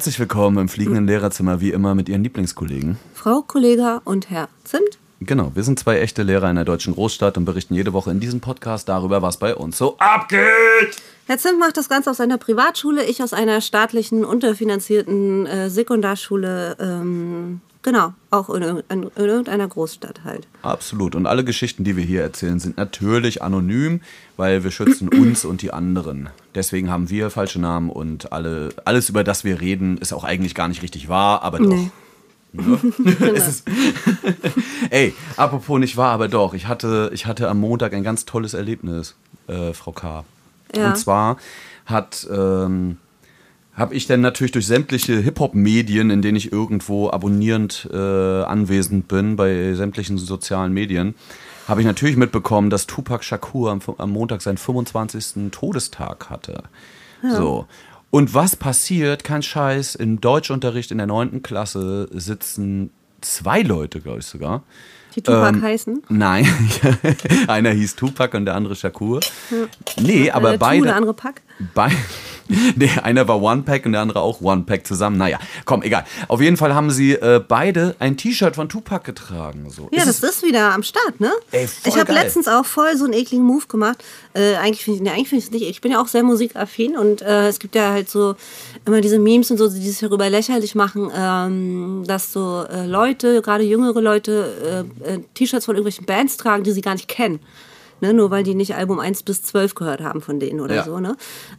[0.00, 2.96] Herzlich willkommen im fliegenden Lehrerzimmer, wie immer mit Ihren Lieblingskollegen.
[3.12, 4.96] Frau Kollega und Herr Zimt.
[5.20, 8.18] Genau, wir sind zwei echte Lehrer in einer deutschen Großstadt und berichten jede Woche in
[8.18, 10.96] diesem Podcast darüber, was bei uns so abgeht.
[11.26, 16.78] Herr Zimt macht das Ganze aus seiner Privatschule, ich aus einer staatlichen, unterfinanzierten äh, Sekundarschule.
[16.80, 20.46] Ähm, genau, auch in, in, in irgendeiner Großstadt halt.
[20.62, 21.14] Absolut.
[21.14, 24.00] Und alle Geschichten, die wir hier erzählen, sind natürlich anonym,
[24.36, 26.30] weil wir schützen uns und die anderen.
[26.54, 30.54] Deswegen haben wir falsche Namen und alle, alles, über das wir reden, ist auch eigentlich
[30.54, 31.68] gar nicht richtig wahr, aber doch.
[31.68, 31.90] Nee.
[33.20, 33.28] Ja.
[33.28, 33.64] ist,
[34.90, 36.54] ey, apropos nicht wahr, aber doch.
[36.54, 39.14] Ich hatte, ich hatte am Montag ein ganz tolles Erlebnis,
[39.46, 40.24] äh, Frau K.
[40.74, 40.88] Ja.
[40.88, 41.36] Und zwar
[41.86, 42.98] hat ähm,
[43.74, 49.36] habe ich dann natürlich durch sämtliche Hip-Hop-Medien, in denen ich irgendwo abonnierend äh, anwesend bin,
[49.36, 51.14] bei sämtlichen sozialen Medien,
[51.68, 55.50] habe ich natürlich mitbekommen, dass Tupac Shakur am, am Montag seinen 25.
[55.52, 56.64] Todestag hatte.
[57.22, 57.36] Ja.
[57.36, 57.66] So.
[58.10, 59.22] Und was passiert?
[59.22, 59.94] Kein Scheiß.
[59.94, 61.42] Im Deutschunterricht in der 9.
[61.42, 62.90] Klasse sitzen
[63.20, 64.64] zwei Leute, glaube ich sogar.
[65.14, 66.02] Die Tupac ähm, heißen?
[66.08, 66.46] Nein,
[67.48, 69.20] einer hieß Tupac und der andere Shakur.
[69.50, 69.56] Ja.
[70.00, 70.84] Nee, aber äh, beide.
[70.84, 71.42] Der andere Pack?
[71.74, 71.88] Be
[72.76, 75.18] nee, einer war One Pack und der andere auch One Pack zusammen.
[75.18, 76.04] Naja, komm, egal.
[76.28, 79.70] Auf jeden Fall haben sie äh, beide ein T-Shirt von Tupac getragen.
[79.70, 79.88] So.
[79.92, 81.30] Ja, ist das ist wieder am Start, ne?
[81.52, 84.02] Ey, ich habe letztens auch voll so einen ekligen Move gemacht.
[84.34, 85.62] Äh, eigentlich finde ich, nee, find es nicht.
[85.62, 88.34] Ich bin ja auch sehr musikaffin und äh, es gibt ja halt so
[88.84, 93.42] immer diese Memes und so, die sich darüber lächerlich machen, ähm, dass so äh, Leute,
[93.42, 97.40] gerade jüngere Leute, äh, äh, T-Shirts von irgendwelchen Bands tragen, die sie gar nicht kennen.
[98.02, 100.84] Ne, nur weil die nicht Album 1 bis 12 gehört haben von denen oder ja.
[100.84, 101.00] so.
[101.00, 101.16] Ne?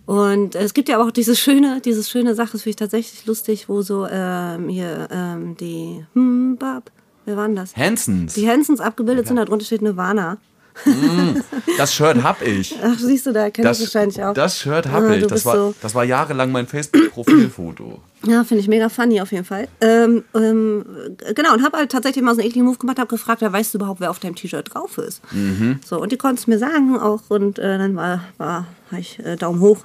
[0.07, 3.27] Und es gibt ja aber auch diese schöne, diese schöne Sache, das finde ich tatsächlich
[3.27, 6.89] lustig, wo so ähm, hier ähm, die hm, Bab,
[7.25, 7.77] wer waren das?
[7.77, 8.33] Hansons.
[8.33, 9.27] Die Hansons abgebildet ja.
[9.27, 10.39] sind, darunter steht Nirvana.
[10.85, 11.41] Mm,
[11.77, 12.75] das Shirt hab ich.
[12.83, 14.33] Ach, siehst du, da kenne ich wahrscheinlich auch.
[14.33, 15.27] Das Shirt hab ah, ich.
[15.27, 17.99] Das war, so das war jahrelang mein Facebook-Profilfoto.
[18.23, 19.67] Ja, finde ich mega funny auf jeden Fall.
[19.81, 20.85] Ähm, ähm,
[21.35, 23.73] genau, und habe halt tatsächlich mal so einen ekligen Move gemacht, habe gefragt, ja, weißt
[23.73, 25.21] du überhaupt, wer auf deinem T-Shirt drauf ist?
[25.31, 25.79] Mhm.
[25.85, 29.37] So, und die konnten es mir sagen auch und äh, dann war, war ich äh,
[29.37, 29.79] Daumen hoch.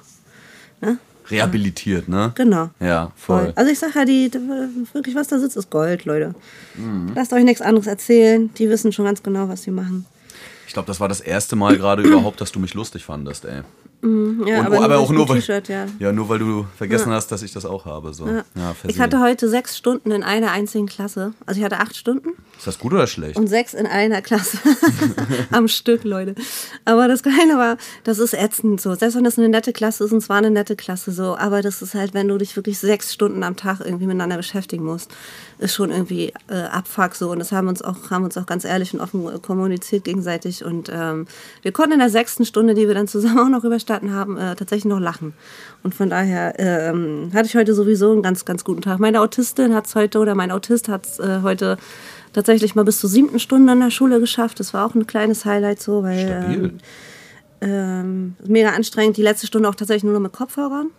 [0.81, 0.99] Ne?
[1.29, 2.31] Rehabilitiert, ne?
[2.35, 2.69] Genau.
[2.79, 3.51] Ja, voll.
[3.55, 4.31] Also ich sage ja, die,
[4.93, 6.33] wirklich, was da sitzt, ist Gold, Leute.
[6.75, 7.11] Mhm.
[7.15, 8.49] Lasst euch nichts anderes erzählen.
[8.57, 10.05] Die wissen schon ganz genau, was sie machen.
[10.67, 13.61] Ich glaube, das war das erste Mal gerade überhaupt, dass du mich lustig fandest, ey.
[14.01, 15.87] Mhm, ja, und, aber, aber auch nur weil, ja.
[15.97, 16.11] ja.
[16.11, 17.15] nur weil du vergessen ja.
[17.15, 18.13] hast, dass ich das auch habe.
[18.13, 18.27] So.
[18.85, 21.33] Ich hatte heute sechs Stunden in einer einzigen Klasse.
[21.47, 22.29] Also ich hatte acht Stunden.
[22.57, 23.37] Ist das gut oder schlecht?
[23.37, 24.59] Und sechs in einer Klasse.
[25.51, 26.35] Am Stück, Leute.
[26.85, 28.93] Aber das Geile war, das ist ätzend so.
[28.93, 31.81] Selbst wenn das eine nette Klasse ist, und zwar eine nette Klasse so, aber das
[31.81, 35.11] ist halt, wenn du dich wirklich sechs Stunden am Tag irgendwie miteinander beschäftigen musst,
[35.59, 37.31] ist schon irgendwie äh, Abfuck so.
[37.31, 40.63] Und das haben uns auch, haben uns auch ganz ehrlich und offen kommuniziert gegenseitig.
[40.63, 41.25] Und ähm,
[41.61, 44.37] wir konnten in der sechsten Stunde, die wir dann zusammen auch noch über Starten haben,
[44.37, 45.33] äh, tatsächlich noch lachen.
[45.83, 48.99] Und von daher ähm, hatte ich heute sowieso einen ganz, ganz guten Tag.
[48.99, 51.77] Meine Autistin hat es heute, oder mein Autist hat es äh, heute
[52.33, 54.59] tatsächlich mal bis zur siebten Stunde in der Schule geschafft.
[54.59, 56.77] Das war auch ein kleines Highlight so, weil ähm,
[57.61, 59.17] ähm, mega anstrengend.
[59.17, 60.91] Die letzte Stunde auch tatsächlich nur noch mit Kopfhörern.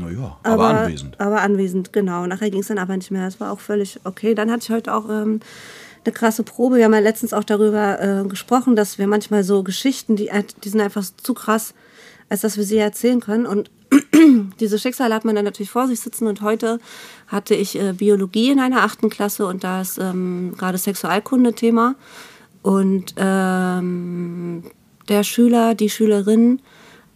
[0.00, 1.20] Naja, aber, aber anwesend.
[1.20, 2.26] Aber anwesend, genau.
[2.26, 3.24] Nachher ging es dann aber nicht mehr.
[3.24, 4.34] Das war auch völlig okay.
[4.34, 5.40] Dann hatte ich heute auch ähm,
[6.04, 6.76] eine krasse Probe.
[6.76, 10.30] Wir haben ja letztens auch darüber äh, gesprochen, dass wir manchmal so Geschichten, die,
[10.64, 11.74] die sind einfach zu krass,
[12.28, 13.46] als dass wir sie erzählen können.
[13.46, 13.70] Und
[14.60, 16.26] diese Schicksale hat man dann natürlich vor sich sitzen.
[16.26, 16.80] Und heute
[17.26, 21.94] hatte ich äh, Biologie in einer achten Klasse und da ist ähm, gerade Sexualkunde Thema.
[22.62, 24.64] Und ähm,
[25.08, 26.60] der Schüler, die Schülerin,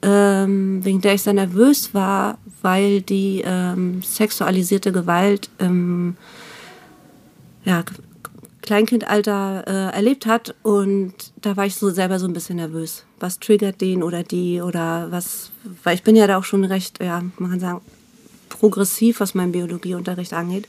[0.05, 6.17] ähm, wegen der ich sehr nervös war, weil die ähm, sexualisierte Gewalt ähm,
[7.65, 7.83] ja,
[8.61, 13.05] Kleinkindalter äh, erlebt hat und da war ich so selber so ein bisschen nervös.
[13.19, 15.51] Was triggert den oder die oder was,
[15.83, 17.81] weil ich bin ja da auch schon recht, ja, man kann sagen,
[18.51, 20.69] progressiv, was meinen Biologieunterricht angeht.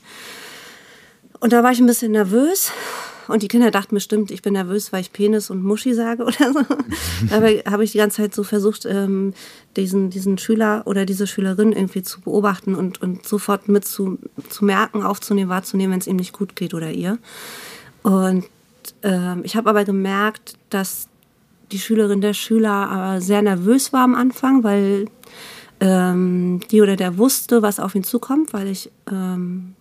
[1.40, 2.72] Und da war ich ein bisschen nervös
[3.28, 6.52] und die Kinder dachten bestimmt, ich bin nervös, weil ich Penis und Muschi sage oder
[6.52, 6.60] so.
[7.30, 9.34] Dabei habe ich die ganze Zeit so versucht, ähm,
[9.76, 14.18] diesen, diesen Schüler oder diese Schülerin irgendwie zu beobachten und, und sofort mit zu,
[14.48, 17.18] zu merken, aufzunehmen, wahrzunehmen, wenn es ihm nicht gut geht oder ihr.
[18.02, 18.44] Und
[19.02, 21.08] ähm, ich habe aber gemerkt, dass
[21.72, 25.06] die Schülerin der Schüler aber sehr nervös war am Anfang, weil
[25.80, 29.74] ähm, die oder der wusste, was auf ihn zukommt, weil ich ähm,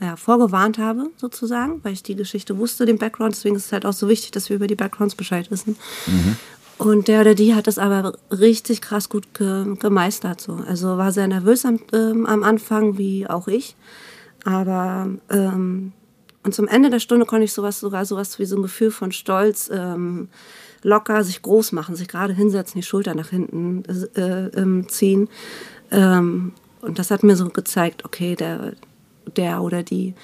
[0.00, 3.34] ja, vorgewarnt habe, sozusagen, weil ich die Geschichte wusste, den Background.
[3.34, 5.76] Deswegen ist es halt auch so wichtig, dass wir über die Backgrounds Bescheid wissen.
[6.06, 6.36] Mhm.
[6.78, 10.40] Und der oder die hat das aber richtig krass gut ge gemeistert.
[10.40, 10.60] So.
[10.68, 13.76] Also war sehr nervös am, ähm, am Anfang, wie auch ich.
[14.44, 15.92] Aber ähm,
[16.42, 19.10] und zum Ende der Stunde konnte ich sowas, sogar sowas wie so ein Gefühl von
[19.10, 20.28] Stolz, ähm,
[20.82, 23.82] locker sich groß machen, sich gerade hinsetzen, die Schulter nach hinten
[24.14, 25.28] äh, ähm, ziehen.
[25.90, 26.52] Ähm,
[26.82, 28.74] und das hat mir so gezeigt, okay, der,
[29.36, 30.14] der oder die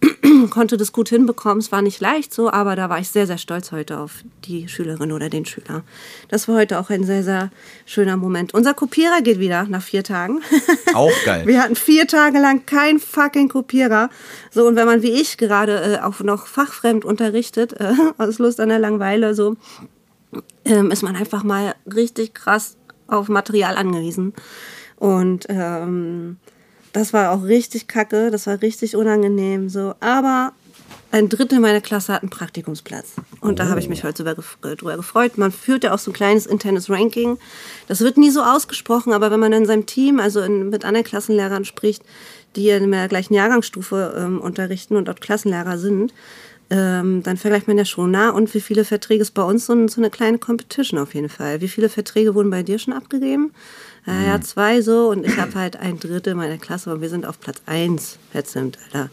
[0.50, 1.58] konnte das gut hinbekommen.
[1.58, 4.68] Es war nicht leicht so, aber da war ich sehr, sehr stolz heute auf die
[4.68, 5.82] Schülerin oder den Schüler.
[6.28, 7.50] Das war heute auch ein sehr, sehr
[7.86, 8.54] schöner Moment.
[8.54, 10.42] Unser Kopierer geht wieder nach vier Tagen.
[10.94, 11.46] Auch geil.
[11.46, 14.10] Wir hatten vier Tage lang keinen fucking Kopierer.
[14.50, 18.60] So, und wenn man wie ich gerade äh, auch noch fachfremd unterrichtet, äh, aus Lust
[18.60, 19.56] an der Langeweile, so,
[20.64, 22.76] ähm, ist man einfach mal richtig krass
[23.06, 24.34] auf Material angewiesen.
[24.96, 26.38] Und ähm,
[26.96, 29.68] das war auch richtig kacke, das war richtig unangenehm.
[29.68, 29.94] So.
[30.00, 30.52] Aber
[31.12, 33.12] ein Drittel meiner Klasse hat einen Praktikumsplatz.
[33.40, 35.38] Und da habe ich mich heute drüber gefreut.
[35.38, 37.38] Man führt ja auch so ein kleines internes Ranking.
[37.86, 41.04] Das wird nie so ausgesprochen, aber wenn man in seinem Team, also in, mit anderen
[41.04, 42.02] Klassenlehrern spricht,
[42.56, 46.14] die in der gleichen Jahrgangsstufe ähm, unterrichten und dort Klassenlehrer sind,
[46.70, 49.86] ähm, dann vergleicht man ja schon, na, und wie viele Verträge ist bei uns so,
[49.86, 51.60] so eine kleine Competition auf jeden Fall.
[51.60, 53.52] Wie viele Verträge wurden bei dir schon abgegeben?
[54.06, 57.26] Ja, ja, zwei so und ich habe halt ein Drittel meiner Klasse und wir sind
[57.26, 59.10] auf Platz eins verzimmt, Alter.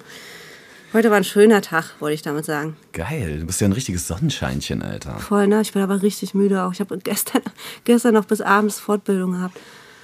[0.94, 2.78] Heute war ein schöner Tag, wollte ich damit sagen.
[2.92, 5.18] Geil, du bist ja ein richtiges Sonnenscheinchen, Alter.
[5.18, 5.62] Voll, ne?
[5.62, 6.72] Ich bin aber richtig müde auch.
[6.74, 7.42] Ich habe gestern,
[7.84, 9.57] gestern noch bis abends Fortbildung gehabt.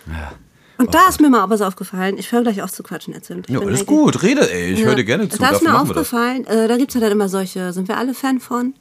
[0.08, 0.32] Ja.
[0.80, 2.18] Und da ist mir mal was aufgefallen.
[2.18, 3.46] Ich höre gleich auf zu quatschen, erzählt.
[3.48, 4.72] Ich Ja, alles gut, rede, ey.
[4.74, 4.88] Ich Ja.
[4.88, 5.38] höre dir gerne zu.
[5.38, 8.16] Da ist mir aufgefallen, äh, da gibt es ja dann immer solche, sind wir alle
[8.16, 8.74] Fan von?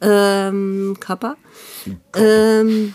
[0.00, 1.36] Ähm, Kappa.
[2.16, 2.94] Ähm,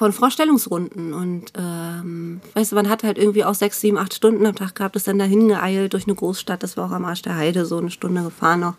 [0.00, 1.12] von Vorstellungsrunden.
[1.12, 4.74] Und ähm, weißt du, man hat halt irgendwie auch sechs, sieben, acht Stunden am Tag
[4.74, 6.62] gehabt, ist dann dahin geeilt durch eine Großstadt.
[6.62, 8.76] Das war auch am Arsch der Heide, so eine Stunde gefahren noch.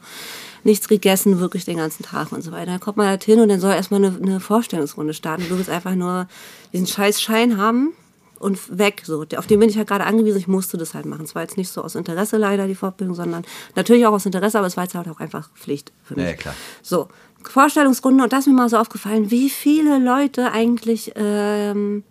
[0.64, 2.72] Nichts gegessen, wirklich den ganzen Tag und so weiter.
[2.72, 5.46] Dann kommt man halt hin und dann soll erstmal eine, eine Vorstellungsrunde starten.
[5.48, 6.28] Du willst einfach nur
[6.74, 7.94] diesen scheiß Schein haben
[8.40, 9.04] und weg.
[9.06, 9.24] So.
[9.38, 11.26] Auf den bin ich halt gerade angewiesen, ich musste das halt machen.
[11.26, 13.46] Es war jetzt nicht so aus Interesse leider, die Fortbildung, sondern
[13.76, 16.26] natürlich auch aus Interesse, aber es war jetzt halt auch einfach Pflicht für mich.
[16.26, 16.56] Ja, klar.
[16.82, 17.10] So,
[17.44, 22.04] Vorstellungsrunde und da ist mir mal so aufgefallen, wie viele Leute eigentlich ähm,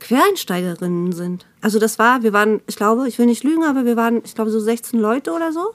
[0.00, 1.46] Quereinsteigerinnen sind.
[1.60, 4.34] Also das war, wir waren, ich glaube, ich will nicht lügen, aber wir waren, ich
[4.34, 5.72] glaube, so 16 Leute oder so.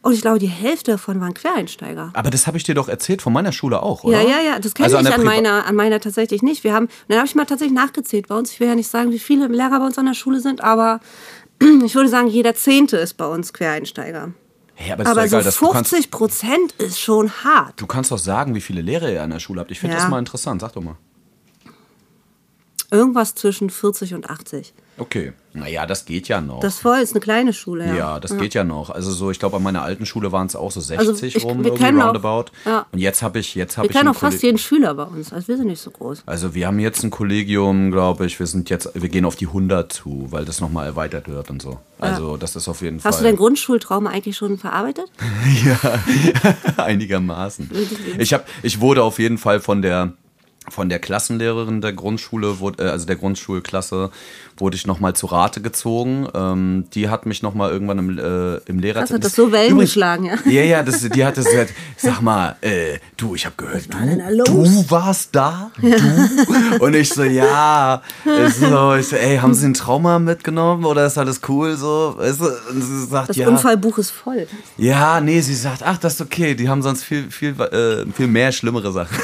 [0.00, 2.10] Und ich glaube, die Hälfte davon waren Quereinsteiger.
[2.14, 4.22] Aber das habe ich dir doch erzählt von meiner Schule auch, oder?
[4.22, 6.62] Ja, ja, ja, das kenne Also an ich an Priva- meiner, an meiner tatsächlich nicht.
[6.64, 8.52] Wir haben, dann habe ich mal tatsächlich nachgezählt bei uns.
[8.52, 11.00] Ich will ja nicht sagen, wie viele Lehrer bei uns an der Schule sind, aber
[11.84, 14.32] ich würde sagen, jeder Zehnte ist bei uns Quereinsteiger.
[14.80, 17.80] Hey, aber Aber egal, so kannst, 50 Prozent ist schon hart.
[17.80, 19.72] du kannst doch sagen, wie viele Lehrer ihr an der Schule habt.
[19.72, 20.02] Ich finde Ja.
[20.02, 20.60] das mal interessant.
[20.60, 20.94] Sag doch mal.
[22.92, 24.72] Irgendwas zwischen 40 und 80.
[24.98, 25.32] Okay.
[25.54, 26.60] Naja, das geht ja noch.
[26.60, 27.94] Das voll ist eine kleine Schule, ja.
[27.94, 28.90] ja, das geht ja noch.
[28.90, 31.44] Also so, ich glaube, an meiner alten Schule waren es auch so 60 Also ich-
[31.44, 32.52] rum, wir irgendwie kennen auch- roundabout.
[32.64, 32.86] ja.
[32.92, 35.02] Und jetzt habe ich, jetzt habe Wir ich kennen ein auch fast jeden Schüler bei
[35.04, 35.32] uns.
[35.32, 36.22] Also wir sind nicht so groß.
[36.26, 38.38] Also wir haben jetzt ein Kollegium, glaube ich.
[38.38, 41.60] Wir sind jetzt, wir gehen auf die 100 zu, weil das nochmal erweitert wird und
[41.60, 41.78] so.
[41.98, 43.24] Also das ist auf jeden Hast du Fall.
[43.32, 45.06] dein Grundschultrauma eigentlich schon verarbeitet?
[46.76, 47.70] Einigermaßen.
[48.18, 50.12] Ich, hab, ich wurde auf jeden Fall von der,
[50.70, 54.10] von der Klassenlehrerin der Grundschule, wurde, äh, also der Grundschulklasse,
[54.56, 56.26] wurde ich nochmal zu Rate gezogen.
[56.34, 59.00] Ähm, die hat mich nochmal irgendwann im, äh, im Lehrer...
[59.02, 60.34] Hast du das so Wellen Übrigens- geschlagen, ja?
[60.46, 64.44] Ja, ja, das, die hat das gesagt, sag mal, äh, du, ich habe gehört, du,
[64.44, 65.70] du warst da?
[65.80, 66.84] Du?
[66.84, 68.02] Und ich so, ja.
[68.24, 72.14] Ich so, ich so, ey, haben Sie ein Trauma mitgenommen oder ist alles cool so?
[72.16, 72.44] Weißt du?
[72.70, 73.48] Und sie sagt, Das ja.
[73.48, 74.46] Unfallbuch ist voll.
[74.76, 78.26] Ja, nee, sie sagt, ach, das ist okay, die haben sonst viel, viel, äh, viel
[78.26, 79.16] mehr schlimmere Sachen.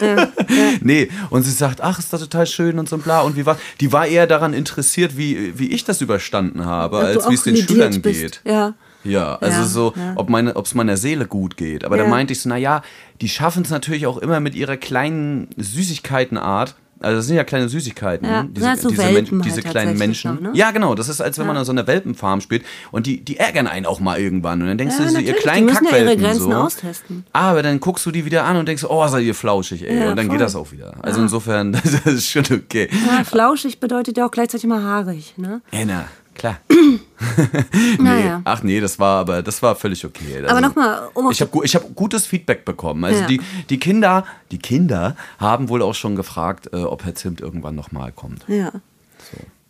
[0.82, 3.20] nee, und sie sagt, ach, ist das total schön und so und bla.
[3.20, 7.06] Und wie war, die war eher daran interessiert, wie, wie ich das überstanden habe, du
[7.06, 8.20] als wie es den Schülern bist.
[8.20, 8.40] geht.
[8.44, 8.74] Ja.
[9.02, 10.12] Ja, also Ja, so, ja.
[10.16, 11.84] ob meine, ob es meiner Seele gut geht.
[11.84, 12.04] Aber Ja.
[12.04, 12.82] da meinte ich so, naja,
[13.22, 16.74] die schaffen es natürlich auch immer mit ihrer kleinen Süßigkeitenart.
[17.02, 19.70] Also das sind ja kleine Süßigkeiten, Ja, diese, ja, so diese, Welpen Men- diese halt
[19.70, 20.46] kleinen tatsächlich Menschen.
[20.46, 20.58] auch, ne?
[20.58, 23.38] Ja, genau, das ist, als wenn man an so einer Welpenfarm spielt und die, die
[23.38, 24.60] ärgern einen auch mal irgendwann.
[24.60, 26.56] Und dann denkst Ja, du, so, ihr kleinen die müssen ja ihre Kackwelpen Grenzen so.
[26.56, 27.24] austesten.
[27.32, 30.08] Aber dann guckst du die wieder an und denkst, oh, seid ihr flauschig, ey.
[30.08, 30.36] Und dann voll.
[30.36, 30.94] geht das auch wieder.
[31.02, 31.72] Also insofern,
[32.04, 32.88] das ist schon okay.
[33.06, 35.62] Ja, flauschig bedeutet ja auch gleichzeitig mal haarig, ne?
[35.72, 36.04] Ja, na,
[36.34, 36.58] klar.
[37.98, 38.40] Naja.
[38.44, 40.36] Ach nee, das war aber das war völlig okay.
[40.36, 43.04] Also, Aber nochmal, um ich habe ich hab gutes Feedback bekommen.
[43.04, 43.26] Also Ja.
[43.26, 47.74] die, die Kinder, die Kinder haben wohl auch schon gefragt, äh, ob Herr Zimt irgendwann
[47.74, 48.44] nochmal kommt.
[48.48, 48.72] Ja.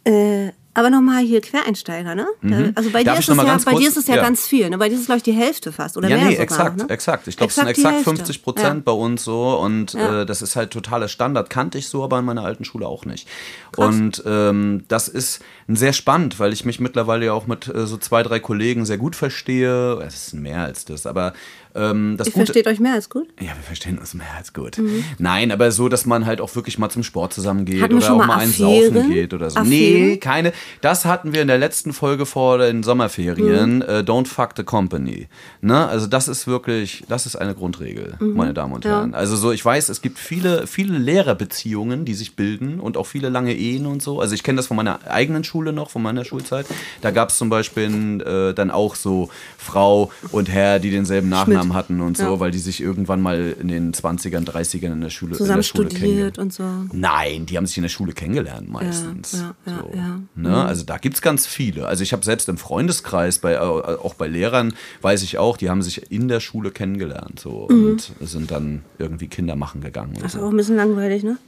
[0.04, 2.27] Äh, aber nochmal hier Quereinsteiger, ne?
[2.75, 3.05] Also bei Mhm.
[3.05, 4.23] Dir, ist es ja, ganz bei dir ist es ja, ja.
[4.23, 4.79] ganz viel, ne?
[4.79, 5.97] Bei dir ist es, glaube ich, die Hälfte fast.
[5.97, 6.87] Oder ja, mehr nee, sogar, exakt, ne?
[6.89, 7.29] exakt.
[7.29, 8.11] Ich glaube, es sind exakt Hälfte.
[8.11, 10.23] 50 Prozent bei uns so und Ja.
[10.23, 11.51] äh, das ist halt totaler Standard.
[11.51, 13.29] Kannte ich so, aber in meiner alten Schule auch nicht.
[13.77, 17.97] Und ähm, das ist sehr spannend, weil ich mich mittlerweile ja auch mit äh, so
[17.97, 20.01] zwei, drei Kollegen sehr gut verstehe.
[20.03, 21.33] Es ist mehr als das, aber
[21.75, 23.29] ähm, das Ihr Gute, versteht euch mehr als gut?
[23.41, 24.81] Ja, wir verstehen uns mehr als gut.
[25.19, 28.12] Nein, aber so, dass man halt auch wirklich mal zum Sport zusammengeht Hatten wir oder
[28.12, 28.95] auch mal mal einen Affären?
[28.95, 29.61] saufen geht oder so.
[29.61, 29.71] Affären?
[29.71, 30.53] Nee, keine.
[30.81, 33.77] Das hatten wir in der letzten Folge vor den Sommerferien.
[33.77, 33.83] Mhm.
[33.83, 35.29] Äh, don't fuck the company.
[35.61, 35.87] Ne?
[35.87, 38.35] Also das ist wirklich, das ist eine Grundregel, mhm.
[38.35, 39.12] meine Damen und Herren.
[39.12, 39.17] Ja.
[39.17, 43.29] Also so, ich weiß, es gibt viele, viele Lehrerbeziehungen, die sich bilden und auch viele
[43.29, 44.21] lange Ehen und so.
[44.21, 46.67] Also ich kenne das von meiner eigenen Schule noch, von meiner Schulzeit.
[47.00, 51.60] Da gab es zum Beispiel äh, dann auch so Frau und Herr, die denselben Nachnamen
[51.67, 51.76] Schmidt.
[51.76, 52.40] hatten und so, ja.
[52.40, 55.62] weil die sich irgendwann mal in den 20ern, 30ern in der Schule, Zusammen in der
[55.62, 56.64] Schule studiert und so.
[56.93, 59.33] Nein, die haben sich in der Schule kennengelernt meistens.
[59.33, 59.97] Ja, ja, so,
[60.40, 60.49] ne?
[60.49, 60.55] Mhm.
[60.55, 61.87] Also da gibt es ganz viele.
[61.87, 65.83] Also ich habe selbst im Freundeskreis, bei, auch bei Lehrern, weiß ich auch, die haben
[65.83, 67.85] sich in der Schule kennengelernt so, mhm.
[67.85, 70.14] und sind dann irgendwie Kinder machen gegangen.
[70.21, 71.38] Das ist auch ein bisschen langweilig, ne?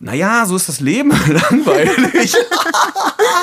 [0.00, 1.10] Naja, so ist das Leben
[1.50, 2.34] langweilig.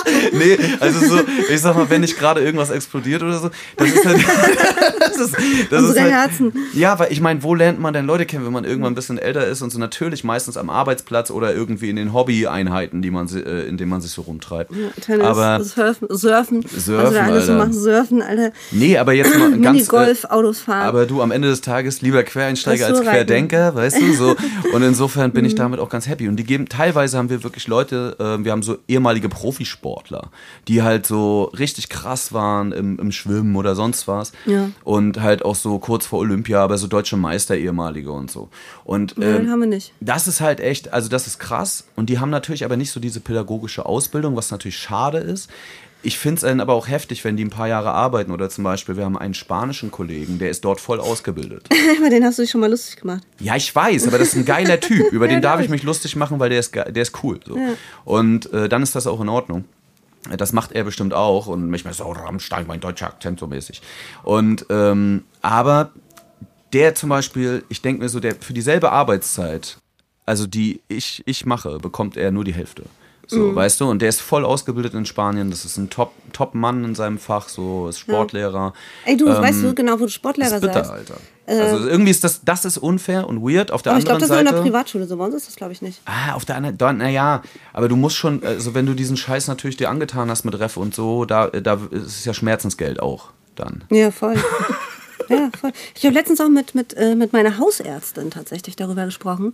[0.33, 4.05] nee, also so, ich sag mal, wenn nicht gerade irgendwas explodiert oder so, das ist
[4.05, 4.19] halt.
[4.99, 5.35] das ist,
[5.69, 6.53] das Unsere halt, Herzen.
[6.73, 9.17] Ja, weil ich meine, wo lernt man denn Leute kennen, wenn man irgendwann ein bisschen
[9.17, 13.27] älter ist und so natürlich meistens am Arbeitsplatz oder irgendwie in den Hobby-Einheiten, die man,
[13.29, 14.71] äh, in denen man sich so rumtreibt.
[14.71, 18.51] Ja, Tennis, aber Surfen, Surfen, Surfen was wir alles so machen, Surfen, Alter.
[18.71, 19.77] Nee, aber jetzt mal ganz.
[19.77, 20.87] Minigolf, äh, Autos fahren.
[20.87, 24.35] Aber du, am Ende des Tages lieber Quereinsteiger als Querdenker, weißt du, so.
[24.73, 25.57] Und insofern bin ich mhm.
[25.57, 26.27] damit auch ganz happy.
[26.27, 30.29] Und die geben, teilweise haben wir wirklich Leute, äh, wir haben so ehemalige Profisportler,
[30.67, 34.31] die halt so richtig krass waren im, im Schwimmen oder sonst was.
[34.45, 34.69] Ja.
[34.83, 38.49] Und halt auch so kurz vor Olympia, aber so deutsche Meister, ehemalige und so.
[38.83, 39.93] Und ähm, haben wir nicht.
[39.99, 41.85] Das ist halt echt, also das ist krass.
[41.95, 45.49] Und die haben natürlich aber nicht so diese pädagogische Ausbildung, was natürlich schade ist.
[46.03, 48.31] Ich finde es dann aber auch heftig, wenn die ein paar Jahre arbeiten.
[48.31, 51.69] Oder zum Beispiel, wir haben einen spanischen Kollegen, der ist dort voll ausgebildet.
[51.97, 53.21] Über den hast du dich schon mal lustig gemacht.
[53.39, 55.11] Ja, ich weiß, aber das ist ein geiler Typ.
[55.11, 57.39] Über ja, den darf ich mich lustig machen, weil der ist, der ist cool.
[57.45, 57.57] So.
[57.57, 57.73] Ja.
[58.03, 59.65] Und äh, dann ist das auch in Ordnung.
[60.37, 61.47] Das macht er bestimmt auch.
[61.47, 63.81] Und manchmal so, Rammstein, mein deutscher Akzent so mäßig.
[64.23, 65.91] Und, ähm, aber
[66.73, 69.77] der zum Beispiel, ich denke mir so, der für dieselbe Arbeitszeit,
[70.25, 72.83] also die ich, ich mache, bekommt er nur die Hälfte.
[73.31, 73.55] So, mhm.
[73.55, 73.89] weißt du?
[73.89, 75.51] Und der ist voll ausgebildet in Spanien.
[75.51, 78.73] Das ist ein Top-Mann in seinem Fach, so ist Sportlehrer.
[79.05, 80.91] Ey, du, ähm, weißt du genau, wo du Sportlehrer ist bitter, sagst?
[80.91, 81.13] Alter.
[81.45, 83.71] Äh, also irgendwie ist das, das ist unfair und weird.
[83.71, 84.01] Auf der aber anderen Seite.
[84.01, 85.15] Ich glaube, das ist in der Privatschule so.
[85.15, 86.01] Bei uns ist das, glaube ich, nicht.
[86.03, 89.77] Ah, auf der anderen, naja, aber du musst schon, also wenn du diesen Scheiß natürlich
[89.77, 93.85] dir angetan hast mit Ref und so, da, da ist es ja Schmerzensgeld auch dann.
[93.89, 94.35] Ja, voll.
[95.31, 95.71] Ja, voll.
[95.95, 99.53] Ich habe letztens auch mit, mit, äh, mit meiner Hausärztin tatsächlich darüber gesprochen,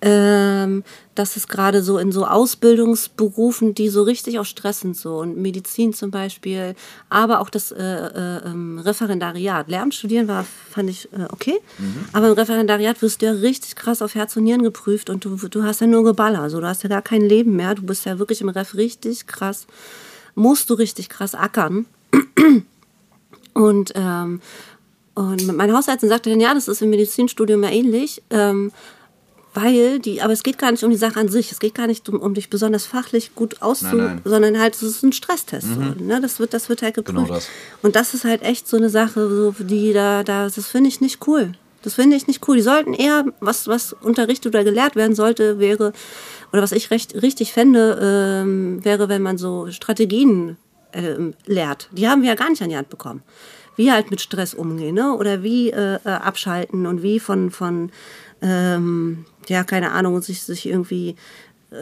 [0.00, 5.36] ähm, dass es gerade so in so Ausbildungsberufen, die so richtig auch stressend so und
[5.36, 6.74] Medizin zum Beispiel,
[7.08, 9.68] aber auch das äh, äh, ähm, Referendariat.
[9.68, 12.04] Lehramt studieren war, fand ich äh, okay, mhm.
[12.12, 15.36] aber im Referendariat wirst du ja richtig krass auf Herz und Nieren geprüft und du,
[15.36, 18.04] du hast ja nur Geballer, also du hast ja gar kein Leben mehr, du bist
[18.06, 19.66] ja wirklich im Ref richtig krass,
[20.34, 21.86] musst du richtig krass ackern.
[23.56, 24.42] Und ähm,
[25.16, 28.70] und mein Hausärztin sagte dann, ja, das ist im Medizinstudium ja ähnlich, ähm,
[29.54, 31.86] weil die, aber es geht gar nicht um die Sache an sich, es geht gar
[31.86, 35.68] nicht um, um dich besonders fachlich gut auszu, sondern halt, es ist ein Stresstest.
[35.68, 35.94] Mhm.
[35.98, 36.20] So, ne?
[36.20, 37.16] Das wird, das wird halt geprüft.
[37.16, 37.48] Genau das.
[37.80, 41.00] Und das ist halt echt so eine Sache, so, die da, da, das finde ich
[41.00, 41.52] nicht cool.
[41.80, 42.56] Das finde ich nicht cool.
[42.56, 45.94] Die sollten eher, was, was unterrichtet oder gelehrt werden sollte, wäre,
[46.52, 47.98] oder was ich recht, richtig fände,
[48.42, 50.58] ähm, wäre, wenn man so Strategien
[50.92, 51.88] ähm, lehrt.
[51.92, 53.22] Die haben wir ja gar nicht an die Hand bekommen
[53.76, 55.14] wie halt mit Stress umgehen ne?
[55.14, 57.90] oder wie äh, äh, abschalten und wie von, von
[58.42, 61.16] ähm, ja, keine Ahnung, sich, sich irgendwie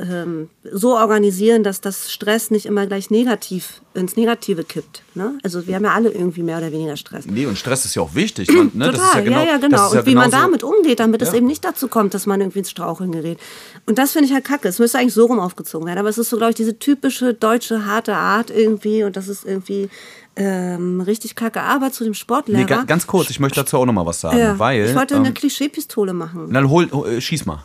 [0.03, 5.03] ähm, so organisieren, dass das Stress nicht immer gleich negativ ins Negative kippt.
[5.15, 5.39] Ne?
[5.43, 7.27] Also wir haben ja alle irgendwie mehr oder weniger Stress.
[7.27, 8.51] Nee, und Stress ist ja auch wichtig.
[8.51, 8.91] Man, ne?
[8.91, 9.91] Total, ja, genau, ja, ja, genau.
[9.91, 11.29] und ja wie man damit umgeht, damit ja.
[11.29, 13.39] es eben nicht dazu kommt, dass man irgendwie ins Straucheln gerät.
[13.87, 14.69] Und das finde ich halt kacke.
[14.69, 15.99] Es müsste eigentlich so rum aufgezogen werden.
[15.99, 19.05] Aber es ist so, glaube ich, diese typische deutsche harte Art irgendwie.
[19.05, 19.89] Und das ist irgendwie
[20.37, 22.81] ähm, richtig kacke Arbeit zu dem Sportlehrer.
[22.81, 25.15] Nee, ganz, kurz, ich möchte dazu auch noch mal was sagen, ja, weil ich wollte
[25.15, 26.53] ähm, eine Klischeepistole machen.
[26.53, 27.65] Dann hol, hol äh, schieß mal.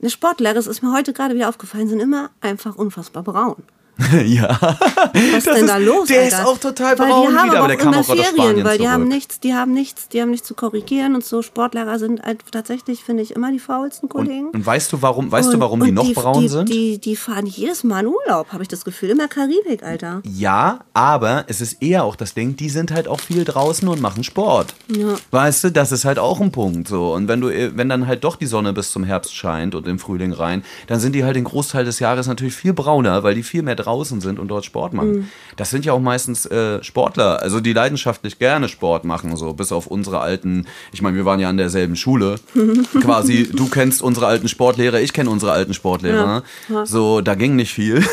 [0.00, 3.64] Eine Sportlehrer, das ist mir heute gerade wieder aufgefallen, sind immer einfach unfassbar braun.
[4.24, 4.56] ja.
[4.60, 6.06] Was ist denn da los?
[6.06, 6.38] Der Alter?
[6.38, 8.92] ist auch total braun wieder, aber, der kam auch Ferien, aus Spanien weil die zurück.
[8.92, 11.42] haben nichts, die haben nichts, die haben nichts zu korrigieren und so.
[11.42, 14.46] Sportlehrer sind halt tatsächlich, finde ich, immer die faulsten Kollegen.
[14.48, 16.68] Und, und weißt du, warum, weißt und, du, warum die noch die, braun die, sind?
[16.68, 19.10] Die, die fahren jedes Mal in Urlaub, habe ich das Gefühl.
[19.10, 20.22] Immer Karibik, Alter.
[20.24, 24.00] Ja, aber es ist eher auch das Ding, die sind halt auch viel draußen und
[24.00, 24.74] machen Sport.
[24.94, 25.16] Ja.
[25.32, 26.86] Weißt du, das ist halt auch ein Punkt.
[26.86, 27.14] So.
[27.14, 29.98] Und wenn du, wenn dann halt doch die Sonne bis zum Herbst scheint und im
[29.98, 33.42] Frühling rein, dann sind die halt den Großteil des Jahres natürlich viel brauner, weil die
[33.42, 33.87] viel mehr draußen
[34.20, 35.12] sind und dort Sport machen.
[35.12, 35.28] Mhm.
[35.56, 39.72] Das sind ja auch meistens äh, Sportler, also die leidenschaftlich gerne Sport machen, so bis
[39.72, 42.36] auf unsere alten, ich meine, wir waren ja an derselben Schule,
[43.00, 46.86] quasi, du kennst unsere alten Sportlehrer, ich kenne unsere alten Sportlehrer, ja.
[46.86, 48.04] So, da ging nicht viel.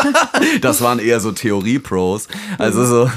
[0.60, 3.10] das waren eher so Theorie-Pros, also so,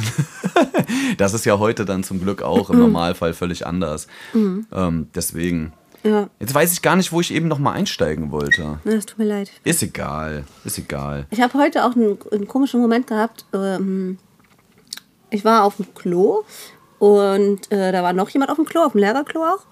[1.17, 2.83] das ist ja heute dann zum Glück auch im mhm.
[2.83, 4.07] Normalfall völlig anders.
[4.33, 4.67] Mhm.
[4.71, 5.73] Ähm, deswegen...
[6.05, 6.29] Ja.
[6.39, 8.79] Jetzt weiß ich gar nicht, wo ich eben noch mal einsteigen wollte.
[8.83, 9.51] Na, Es tut mir leid.
[9.63, 11.25] Ist egal, ist egal.
[11.31, 13.45] Ich habe heute auch einen, einen komischen Moment gehabt.
[13.53, 14.19] Ähm,
[15.31, 16.43] ich war auf dem Klo
[16.99, 19.65] und äh, da war noch jemand auf dem Klo, auf dem Lehrerklo auch.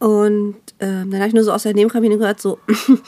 [0.00, 2.58] Und ähm, dann habe ich nur so aus der Nebenkabine gehört, so,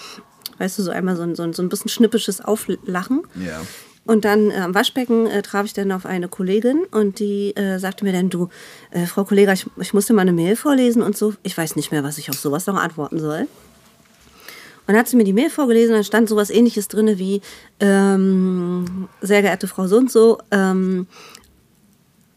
[0.58, 3.22] weißt du, so einmal so ein, so ein, so ein bisschen schnippisches Auflachen.
[3.34, 3.60] Ja.
[4.06, 7.78] Und dann äh, am Waschbecken äh, traf ich dann auf eine Kollegin und die äh,
[7.78, 8.48] sagte mir dann, du,
[8.92, 11.34] äh, Frau Kollegin, ich, ich musste mal eine Mail vorlesen und so.
[11.42, 13.40] Ich weiß nicht mehr, was ich auf sowas noch antworten soll.
[13.40, 17.42] Und dann hat sie mir die Mail vorgelesen, dann stand sowas ähnliches drin wie,
[17.80, 21.08] ähm, sehr geehrte Frau so und so, ähm,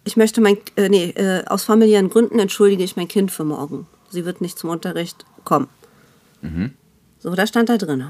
[0.03, 3.85] ich möchte mein, äh, nee, äh, aus familiären Gründen entschuldige ich mein Kind für morgen.
[4.09, 5.67] Sie wird nicht zum Unterricht kommen.
[7.19, 8.03] So, da stand da drin.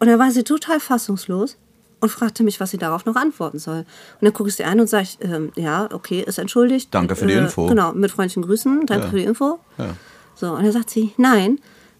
[0.00, 1.58] Und dann war sie total fassungslos
[2.00, 3.78] und fragte mich, was sie darauf noch antworten soll.
[3.78, 3.86] Und
[4.22, 6.88] dann gucke ich sie an und sage, ähm, ja, okay, ist entschuldigt.
[6.94, 7.66] Danke für die Äh, Info.
[7.66, 9.10] Genau, mit freundlichen Grüßen, danke Ja.
[9.10, 9.58] für die Info.
[9.78, 9.96] Ja.
[10.34, 11.58] So, und dann sagt sie, nein,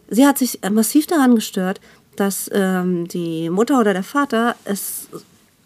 [0.09, 1.81] sie hat sich äh, massiv daran gestört,
[2.17, 5.09] dass ähm, die Mutter oder der Vater es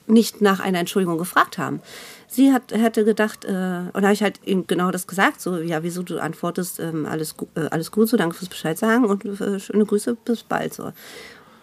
[0.06, 1.80] nicht nach einer Entschuldigung gefragt haben.
[2.28, 3.48] Sie hat, hätte gedacht, äh,
[3.92, 7.04] und da habe ich halt eben genau das gesagt, so, ja, wieso du antwortest, ähm,
[7.06, 10.72] alles, äh, alles gut, so, danke fürs Bescheid sagen und äh, schöne Grüße, bis bald,
[10.74, 10.92] so.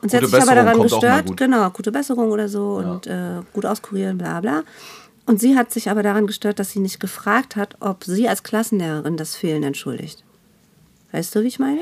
[0.01, 2.77] Und sie hat sich aber Besserung daran auch mal gestört, genau, gute Besserung oder so
[2.77, 4.63] und äh, gut auskurieren, bla bla.
[5.25, 8.44] Und sie hat sich aber daran gestört, dass sie nicht gefragt hat, ob sie als
[8.44, 10.24] Klassenlehrerin das Fehlen entschuldigt.
[11.12, 11.82] Weißt du, wie ich meine?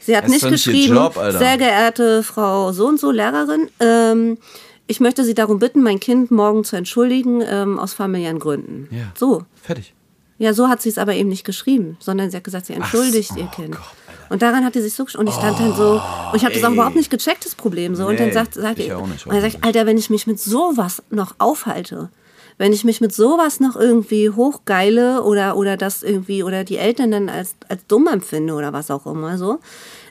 [0.00, 4.38] Sie hat Das nicht geschrieben, Job, sehr geehrte Frau so und so Lehrerin, ähm,
[4.86, 8.88] ich möchte Sie darum bitten, mein Kind morgen zu entschuldigen ähm, aus familiären Gründen.
[8.90, 9.12] Ja.
[9.14, 9.44] So.
[9.54, 9.94] Fertig.
[10.36, 13.30] Ja, so hat sie es aber eben nicht geschrieben, sondern sie hat gesagt, sie entschuldigt
[13.30, 13.72] so, ihr oh Kind.
[13.76, 13.84] Gott.
[14.30, 16.00] Und daran hat sie sich so und ich stand dann so
[16.32, 16.74] und ich habe das auch ey.
[16.74, 19.26] überhaupt nicht gecheckt das Problem so und dann Nee, sagt sagt ich ihr- auch nicht,
[19.26, 22.08] und dann sag ich, Alter, wenn ich mich mit sowas noch aufhalte,
[22.58, 27.10] wenn ich mich mit sowas noch irgendwie hochgeile oder oder das irgendwie oder die Eltern
[27.10, 29.58] dann als als dumm empfinde oder was auch immer so,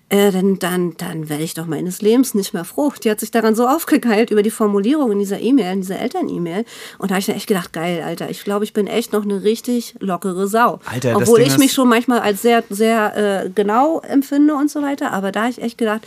[0.09, 2.93] äh, dann, dann, dann werde ich doch meines Lebens nicht mehr froh.
[3.03, 6.65] Die hat sich daran so aufgegeilt über die Formulierung in dieser E-Mail, in dieser Eltern-E-Mail.
[6.99, 9.23] Und da habe ich dann echt gedacht, geil, Alter, ich glaube, ich bin echt noch
[9.23, 10.79] eine richtig lockere Sau.
[10.85, 15.11] Alter, Obwohl ich mich schon manchmal als sehr, sehr äh, genau empfinde und so weiter.
[15.11, 16.01] Aber da habe ich echt gedacht,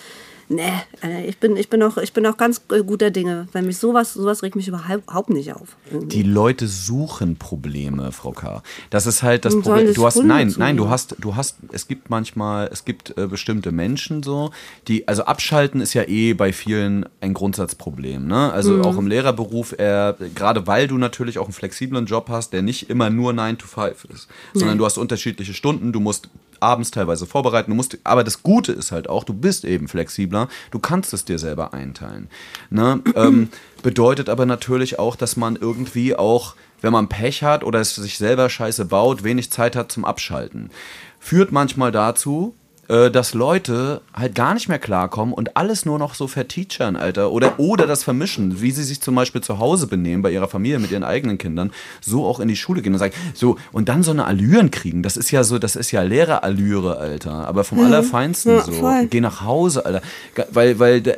[0.48, 0.62] nee,
[1.02, 3.48] äh, ich bin, ich bin noch, ich bin noch ganz äh, guter Dinge.
[3.52, 5.76] Wenn mich sowas, sowas regt mich überhaupt nicht auf.
[5.90, 6.08] irgendwie.
[6.08, 8.62] Die Leute suchen Probleme, Frau K.
[8.90, 9.94] Das ist halt das sollen Problem.
[9.94, 11.56] Du hast nein, nein, du hast, du hast.
[11.72, 14.50] Es gibt manchmal, es gibt äh, bestimmte Menschen so,
[14.88, 18.26] die, also abschalten ist ja eh bei vielen ein Grundsatzproblem.
[18.26, 18.52] Ne?
[18.52, 18.82] Also Mhm.
[18.82, 22.90] auch im Lehrerberuf, äh, gerade weil du natürlich auch einen flexiblen Job hast, der nicht
[22.90, 25.92] immer nur 9 to 5 ist, sondern du hast unterschiedliche Stunden.
[25.92, 26.28] Du musst
[26.60, 27.70] abends teilweise vorbereiten.
[27.70, 30.48] Du musst, aber das Gute ist halt auch, du bist eben flexibler.
[30.70, 32.28] Du kannst es dir selber einteilen.
[32.70, 33.02] Ne?
[33.14, 33.48] ähm,
[33.82, 38.18] bedeutet aber natürlich auch, dass man irgendwie auch, wenn man Pech hat oder es sich
[38.18, 40.70] selber scheiße baut, wenig Zeit hat zum Abschalten.
[41.18, 42.54] Führt manchmal dazu,
[42.88, 47.32] äh, dass Leute halt gar nicht mehr klarkommen und alles nur noch so verteachern, Alter.
[47.32, 50.78] Oder, oder das vermischen, wie sie sich zum Beispiel zu Hause benehmen, bei ihrer Familie,
[50.78, 54.02] mit ihren eigenen Kindern, so auch in die Schule gehen und sagen, so, und dann
[54.02, 55.02] so eine Allüren kriegen.
[55.02, 57.46] Das ist ja so, das ist ja Lehrerallüre, Alter.
[57.48, 58.72] Aber vom Allerfeinsten Ja, so.
[58.72, 59.06] voll.
[59.08, 60.02] Geh nach Hause, Alter.
[60.52, 61.12] Weil, weil da-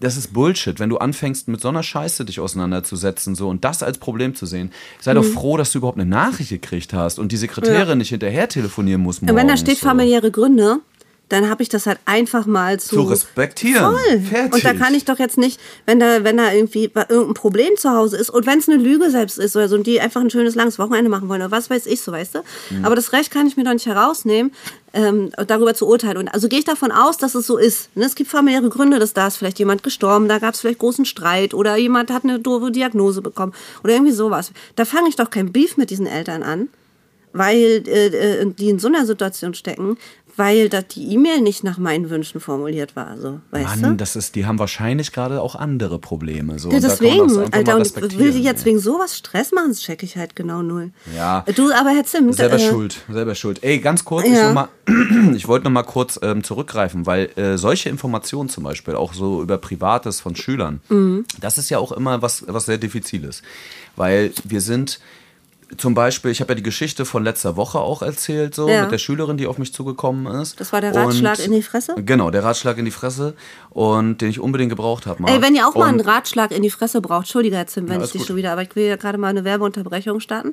[0.00, 0.78] das ist Bullshit.
[0.80, 4.46] Wenn du anfängst, mit so einer Scheiße dich auseinanderzusetzen, so und das als Problem zu
[4.46, 5.16] sehen, sei Mhm.
[5.16, 9.02] doch froh, dass du überhaupt eine Nachricht gekriegt hast und die Sekretärin nicht hinterher telefonieren
[9.02, 9.18] muss.
[9.20, 9.86] Und wenn da morgens, steht so.
[9.86, 10.80] familiäre Gründe,
[11.28, 13.84] dann habe ich das halt einfach mal zu, Zu respektieren.
[13.84, 14.20] Voll.
[14.20, 14.54] Fertig.
[14.54, 17.90] Und da kann ich doch jetzt nicht, wenn da, wenn da irgendwie irgendein Problem zu
[17.90, 20.30] Hause ist und wenn es eine Lüge selbst ist oder so und die einfach ein
[20.30, 22.38] schönes langes Wochenende machen wollen oder was weiß ich so, weißt du.
[22.70, 22.84] Mhm.
[22.84, 24.52] Aber das Recht kann ich mir doch nicht herausnehmen,
[24.94, 26.16] ähm, darüber zu urteilen.
[26.16, 27.94] Und also gehe ich davon aus, dass es so ist.
[27.94, 28.06] Ne?
[28.06, 31.04] Es gibt familiäre Gründe, dass da ist vielleicht jemand gestorben, da gab es vielleicht großen
[31.04, 33.52] Streit oder jemand hat eine doofe Diagnose bekommen
[33.84, 34.52] oder irgendwie sowas.
[34.76, 36.68] Da fange ich doch kein Beef mit diesen Eltern an
[37.32, 39.96] weil äh, äh, die in so einer Situation stecken,
[40.38, 43.96] weil da die E-Mail nicht nach meinen Wünschen formuliert war, so, weißt Mann, du?
[43.96, 46.58] das ist, die haben wahrscheinlich gerade auch andere Probleme.
[46.58, 46.70] So.
[46.70, 48.66] Ja, da deswegen, das einfach Alter, und will die jetzt ey.
[48.66, 50.92] wegen sowas Stress machen, das check ich halt genau null.
[51.14, 51.44] Ja.
[51.54, 53.62] Du, aber Herr Zimt, Selber äh, schuld, selber schuld.
[53.62, 54.68] Ey, ganz kurz, Ja.
[54.86, 54.94] ich,
[55.34, 59.42] ich wollte noch mal kurz ähm, zurückgreifen, weil äh, solche Informationen zum Beispiel, auch so
[59.42, 61.24] über Privates von Schülern, Mhm.
[61.40, 63.42] das ist ja auch immer was, was sehr Diffiziles.
[63.96, 65.00] Weil wir sind
[65.76, 68.82] zum Beispiel, ich habe ja die Geschichte von letzter Woche auch erzählt, so Ja.
[68.82, 70.58] mit der Schülerin, die auf mich zugekommen ist.
[70.60, 71.94] Das war der Ratschlag Und- in die Fresse?
[71.98, 73.34] Genau, der Ratschlag in die Fresse
[73.70, 75.22] und den ich unbedingt gebraucht habe.
[75.26, 77.88] Ey, wenn ihr auch mal einen Und- Ratschlag in die Fresse braucht, Entschuldige, Herr Zimt,
[77.90, 78.28] wenn Ja, ich dich gut.
[78.28, 80.52] schon wieder, aber ich will ja gerade mal eine Werbeunterbrechung starten.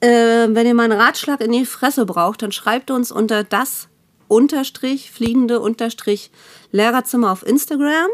[0.00, 0.08] Äh,
[0.50, 3.88] wenn ihr mal einen Ratschlag in die Fresse braucht, dann schreibt uns unter das
[4.28, 6.30] unterstrich fliegende unterstrich
[6.72, 8.08] Lehrerzimmer auf Instagram.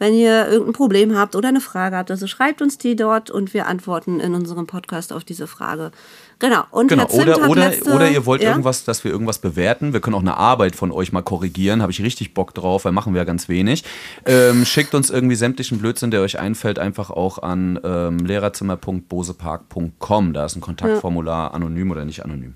[0.00, 2.10] Wenn ihr irgendein Problem habt oder eine Frage habt.
[2.10, 5.90] Also schreibt uns die dort und wir antworten in unserem Podcast auf diese Frage.
[6.38, 6.62] Genau.
[6.70, 8.48] Und Genau, oder, oder, letzte, oder ihr wollt ja?
[8.48, 9.92] irgendwas, dass wir irgendwas bewerten.
[9.92, 11.82] Wir können auch eine Arbeit von euch mal korrigieren.
[11.82, 13.84] Habe ich richtig Bock drauf, weil machen wir ja ganz wenig.
[14.24, 20.32] Ähm, schickt uns irgendwie sämtlichen Blödsinn, der euch einfällt, einfach auch an ähm, lehrerzimmer.bosepark.com.
[20.32, 22.54] Da ist ein Kontaktformular, anonym oder nicht anonym.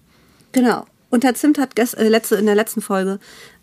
[0.52, 0.86] Genau.
[1.10, 3.18] Und Herr Zimt hat äh, letzte, in der letzten Folge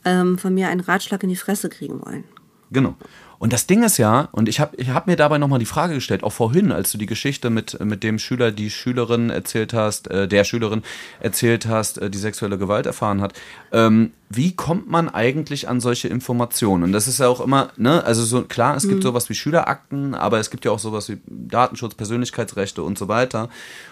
[0.05, 2.25] ähm, von mir einen Ratschlag in die Fresse kriegen wollen.
[2.71, 2.95] Genau.
[3.41, 5.95] Und das Ding ist ja, und ich habe ich hab mir dabei nochmal die Frage
[5.95, 10.11] gestellt, auch vorhin, als du die Geschichte mit, mit dem Schüler, die Schülerin erzählt hast,
[10.11, 10.83] äh, der Schülerin
[11.19, 13.33] erzählt hast, äh, die sexuelle Gewalt erfahren hat.
[13.71, 16.83] Ähm, wie kommt man eigentlich an solche Informationen?
[16.83, 20.13] Und das ist ja auch immer, ne, also so klar, es gibt sowas wie Schülerakten,
[20.13, 23.49] aber es gibt ja auch sowas wie Datenschutz, Persönlichkeitsrechte und so weiter.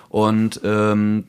[0.10, 1.24] Und ähm,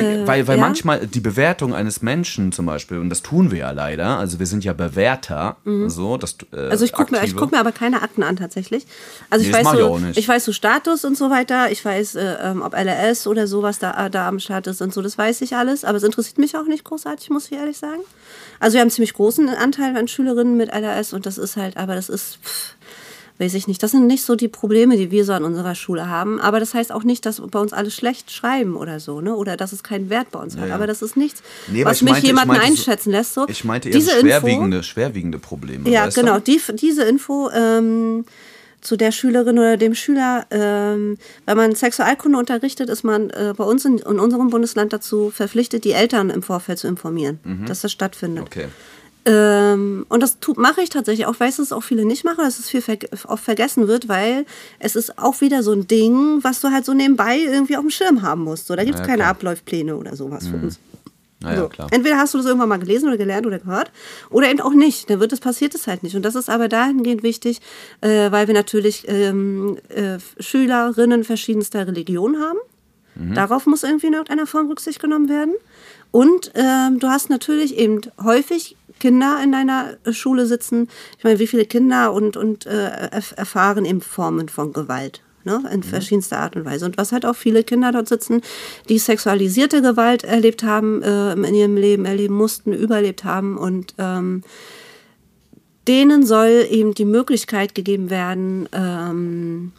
[0.00, 0.64] Äh, weil weil ja.
[0.64, 4.46] manchmal die Bewertung eines Menschen zum Beispiel, und das tun wir ja leider, also wir
[4.46, 6.70] sind ja Bewerter, so, das, äh, Mhm.
[6.70, 8.86] Also ich gucke mir, ich guck mir aber keine Akten an tatsächlich.
[9.30, 10.18] Also ich Nee, das weiß ich so, nicht.
[10.18, 11.70] ich weiß so Status und so weiter.
[11.70, 14.92] Ich weiß, äh, ähm, ob LRS oder sowas da, äh, da am Start ist und
[14.92, 15.02] so.
[15.02, 15.84] Das weiß ich alles.
[15.84, 18.02] Aber es interessiert mich auch nicht großartig, muss ich ehrlich sagen.
[18.60, 21.76] Also wir haben einen ziemlich großen Anteil an Schülerinnen mit LRS und das ist halt,
[21.76, 22.76] aber das ist, pff,
[23.42, 23.82] weiß ich nicht.
[23.82, 26.40] Das sind nicht so die Probleme, die wir so an unserer Schule haben.
[26.40, 29.34] Aber das heißt auch nicht, dass bei uns alle schlecht schreiben oder so, ne?
[29.34, 30.68] Oder dass es keinen Wert bei uns hat.
[30.68, 30.74] ja.
[30.74, 33.34] Aber das ist nichts, Nee, was ich mich meinte- jemanden meinte einschätzen lässt.
[33.34, 33.46] So.
[33.48, 35.90] Ich meinte eher Diese so Info- schwerwiegende, schwerwiegende Probleme.
[35.90, 36.38] ja, genau.
[36.38, 38.24] Die, diese Info ähm,
[38.80, 43.64] zu der Schülerin oder dem Schüler, ähm, wenn man Sexualkunde unterrichtet, ist man äh, bei
[43.64, 47.92] uns in, in unserem Bundesland dazu verpflichtet, die Eltern im Vorfeld zu informieren, dass das
[47.92, 48.44] stattfindet.
[48.44, 48.46] Mhm.
[48.46, 48.68] Okay.
[49.24, 52.68] Ähm, und das mache ich tatsächlich, auch weil es auch viele nicht machen, dass es
[52.68, 54.44] viel verge oft vergessen wird, weil
[54.80, 57.90] es ist auch wieder so ein Ding, was du halt so nebenbei irgendwie auf dem
[57.90, 58.66] Schirm haben musst.
[58.66, 59.30] So, da gibt es Ja, keine klar.
[59.30, 60.80] Abläufpläne oder sowas für uns.
[61.40, 61.68] Naja, So.
[61.68, 61.88] klar.
[61.90, 63.90] Entweder hast du das irgendwann mal gelesen oder gelernt oder gehört
[64.30, 65.08] oder eben auch nicht.
[65.10, 66.14] Dann wird es passiert es halt nicht.
[66.16, 67.60] Und das ist aber dahingehend wichtig,
[68.00, 72.58] äh, weil wir natürlich ähm, äh, Schülerinnen verschiedenster Religionen haben.
[73.14, 73.34] Mhm.
[73.34, 75.54] Darauf muss irgendwie in irgendeiner Form Rücksicht genommen werden.
[76.12, 80.88] Und ähm, du hast natürlich eben häufig Kinder in deiner äh, Schule sitzen.
[81.18, 85.20] Ich meine, wie viele Kinder und, und äh, erf- erfahren eben Formen von Gewalt.
[85.44, 85.66] Ne, Mhm.
[85.74, 86.84] in verschiedenster Art und Weise.
[86.86, 88.42] Und was halt auch viele Kinder dort sitzen,
[88.88, 93.58] die sexualisierte Gewalt erlebt haben, äh, in ihrem Leben erleben mussten, überlebt haben.
[93.58, 94.42] Und ähm,
[95.88, 99.72] denen soll eben die Möglichkeit gegeben werden, ähm,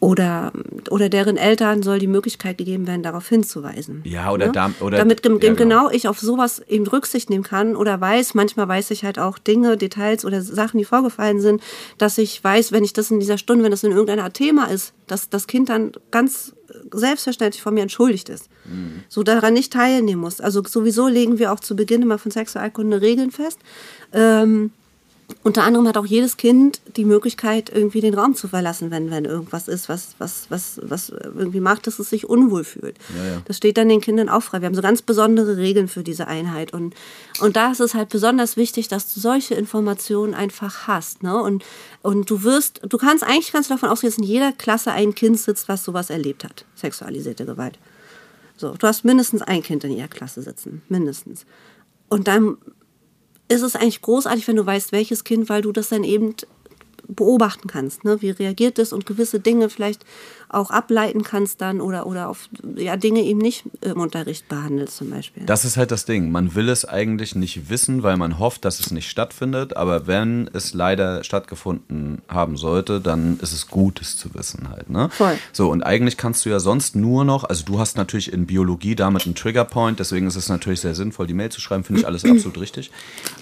[0.00, 0.50] oder,
[0.88, 4.00] oder deren Eltern soll die Möglichkeit gegeben werden, darauf hinzuweisen.
[4.04, 5.54] Ja, oder da- oder- damit ja, genau.
[5.54, 9.36] genau ich auf sowas eben Rücksicht nehmen kann oder weiß, manchmal weiß ich halt auch
[9.38, 11.62] Dinge, Details oder Sachen, die vorgefallen sind,
[11.98, 14.70] dass ich weiß, wenn ich das in dieser Stunde, wenn das in irgendeiner Art Thema
[14.70, 16.54] ist, dass das Kind dann ganz
[16.92, 18.48] selbstverständlich von mir entschuldigt ist.
[18.64, 19.02] Mhm.
[19.08, 20.40] So daran nicht teilnehmen muss.
[20.40, 23.58] Also sowieso legen wir auch zu Beginn immer von Sexualkunde Regeln fest.
[24.12, 24.70] Ähm,
[25.42, 29.24] unter anderem hat auch jedes Kind die Möglichkeit, irgendwie den Raum zu verlassen, wenn, wenn
[29.24, 32.96] irgendwas ist, was, was, was, was irgendwie macht, dass es sich unwohl fühlt.
[33.16, 33.42] Ja, ja.
[33.44, 34.60] Das steht dann den Kindern auch frei.
[34.60, 36.72] Wir haben so ganz besondere Regeln für diese Einheit.
[36.72, 36.94] Und,
[37.40, 41.22] und da ist es halt besonders wichtig, dass du solche Informationen einfach hast.
[41.22, 41.40] Ne?
[41.40, 41.64] Und,
[42.02, 45.14] und du wirst, du kannst eigentlich kannst du davon ausgehen, dass in jeder Klasse ein
[45.14, 46.64] Kind sitzt, was sowas erlebt hat.
[46.74, 47.78] Sexualisierte Gewalt.
[48.56, 50.82] So, du hast mindestens ein Kind in jeder Klasse sitzen.
[50.88, 51.46] Mindestens.
[52.08, 52.58] Und dann
[53.50, 56.34] ist es eigentlich großartig, wenn du weißt, welches Kind, weil du das dann eben
[57.08, 58.22] beobachten kannst, ne?
[58.22, 60.04] wie reagiert es und gewisse Dinge vielleicht
[60.52, 65.10] auch ableiten kannst dann oder, oder auf ja, Dinge eben nicht im Unterricht behandelst zum
[65.10, 65.44] Beispiel.
[65.46, 66.32] Das ist halt das Ding.
[66.32, 69.76] Man will es eigentlich nicht wissen, weil man hofft, dass es nicht stattfindet.
[69.76, 74.90] Aber wenn es leider stattgefunden haben sollte, dann ist es gut, es zu wissen halt.
[74.90, 75.08] Ne?
[75.10, 75.38] Voll.
[75.52, 78.96] So, und eigentlich kannst du ja sonst nur noch, also du hast natürlich in Biologie
[78.96, 82.06] damit einen Triggerpoint, deswegen ist es natürlich sehr sinnvoll, die Mail zu schreiben, finde ich
[82.06, 82.90] alles absolut richtig.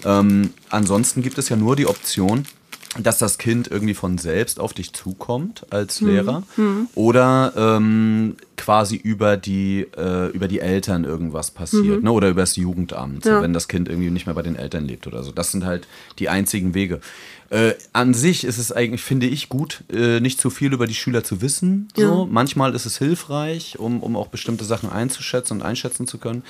[0.05, 2.45] Ähm, ansonsten gibt es ja nur die Option,
[2.97, 6.41] dass das Kind irgendwie von selbst auf dich zukommt als Lehrer
[6.95, 12.11] oder ähm, quasi über die, äh, über die Eltern irgendwas passiert ne?
[12.11, 13.41] oder über das Jugendamt, Ja.
[13.43, 15.31] wenn das Kind irgendwie nicht mehr bei den Eltern lebt oder so.
[15.31, 16.99] Das sind halt die einzigen Wege.
[17.51, 20.95] Äh, an sich ist es eigentlich, finde ich, gut, äh, nicht zu viel über die
[20.95, 21.89] Schüler zu wissen.
[21.95, 22.27] So.
[22.29, 26.43] Manchmal ist es hilfreich, um, um auch bestimmte Sachen einzuschätzen und einschätzen zu können.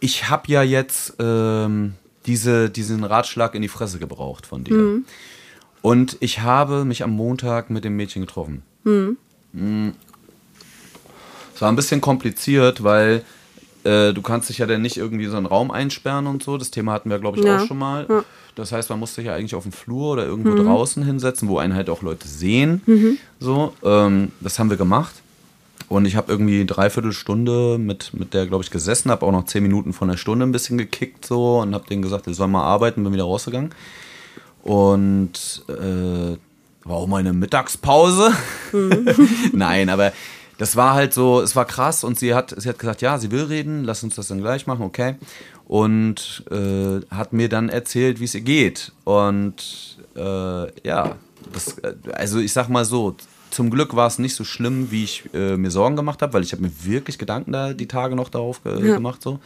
[0.00, 1.94] Ich habe ja jetzt ähm,
[2.26, 5.02] diese, diesen Ratschlag in die Fresse gebraucht von dir.
[5.82, 8.62] Und ich habe mich am Montag mit dem Mädchen getroffen.
[8.84, 9.88] Mm.
[11.54, 13.22] Es war ein bisschen kompliziert, weil
[13.84, 16.56] äh, du kannst dich ja dann nicht irgendwie so einen Raum einsperren und so.
[16.56, 17.58] Das Thema hatten wir, glaube ich, Ja.
[17.62, 18.06] auch schon mal.
[18.54, 21.58] Das heißt, man muss sich ja eigentlich auf dem Flur oder irgendwo draußen hinsetzen, wo
[21.58, 23.18] einen halt auch Leute sehen.
[23.40, 25.14] So, ähm, das haben wir gemacht.
[25.88, 29.44] Und ich habe irgendwie dreiviertel Stunde mit, mit der, glaube ich, gesessen, habe auch noch
[29.44, 32.48] zehn Minuten von der Stunde ein bisschen gekickt so und habe denen gesagt, ich soll
[32.48, 33.70] mal arbeiten, bin wieder rausgegangen.
[34.62, 36.36] Und äh,
[36.84, 38.32] war auch meine Mittagspause.
[38.72, 39.28] Mhm.
[39.52, 40.12] Nein, aber
[40.58, 43.30] das war halt so, es war krass und sie hat, sie hat gesagt, ja, sie
[43.30, 45.16] will reden, lass uns das dann gleich machen, okay.
[45.66, 48.92] Und äh, hat mir dann erzählt, wie es ihr geht.
[49.04, 51.16] Und äh, ja,
[51.52, 53.16] das, äh, also ich sag mal so,
[53.50, 56.42] zum Glück war es nicht so schlimm, wie ich äh, mir Sorgen gemacht habe, weil
[56.42, 58.94] ich habe mir wirklich Gedanken da die Tage noch darauf ge ja.
[58.94, 59.40] gemacht so.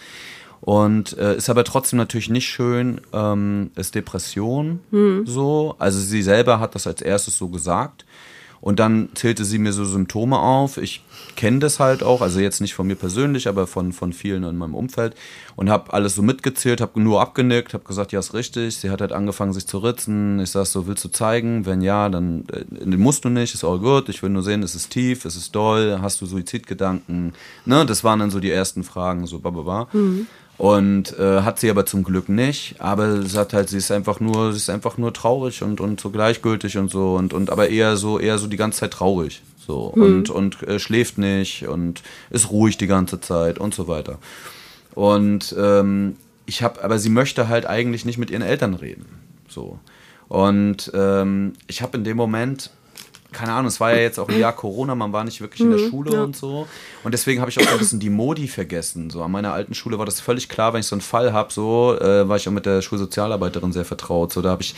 [0.67, 5.23] Und äh, ist aber trotzdem natürlich nicht schön, ähm, ist Depression mhm.
[5.25, 5.77] so.
[5.79, 8.05] Also sie selber hat das als erstes so gesagt.
[8.61, 10.77] Und dann zählte sie mir so Symptome auf.
[10.77, 11.05] Ich
[11.37, 14.57] kenne das halt auch, also jetzt nicht von mir persönlich, aber von, von vielen in
[14.57, 15.15] meinem Umfeld.
[15.55, 18.77] Und habe alles so mitgezählt, habe nur abgenickt, habe gesagt, ja, ist richtig.
[18.77, 20.41] Sie hat halt angefangen, sich zu ritzen.
[20.41, 21.65] Ich sag so, willst du zeigen?
[21.65, 24.09] Wenn ja, dann äh, musst du nicht, ist all good.
[24.09, 27.35] Ich will nur sehen, ist es tief, ist es doll, hast du Suizidgedanken?
[27.67, 29.87] Ne, das waren dann so die ersten Fragen, so bababa.
[29.93, 30.27] Mhm.
[30.59, 32.77] Und äh, hat sie aber zum Glück nicht.
[32.79, 36.01] Aber sie sagt halt, sie ist einfach nur, sie ist einfach nur traurig und, und
[36.01, 39.43] so gleichgültig und so und, und aber eher so, eher so die ganze Zeit traurig.
[39.67, 40.03] So mhm.
[40.03, 44.19] und, und äh, schläft nicht und ist ruhig die ganze Zeit und so weiter.
[44.95, 46.17] Und ähm,
[46.47, 49.05] ich habe, aber sie möchte halt eigentlich nicht mit ihren Eltern reden.
[49.49, 49.79] So.
[50.29, 52.71] Und ähm, ich habe in dem Moment
[53.37, 55.71] keine Ahnung, es war ja jetzt auch ein Jahr Corona, man war nicht wirklich in
[55.71, 56.23] der mhm, Schule ja.
[56.23, 56.67] und so.
[57.05, 59.11] Und deswegen habe ich auch ein bisschen die Modi vergessen.
[59.11, 61.53] So an meiner alten Schule war das völlig klar, wenn ich so einen Fall habe,
[61.53, 64.33] so äh, war ich auch mit der Schulsozialarbeiterin sehr vertraut.
[64.33, 64.75] So da habe ich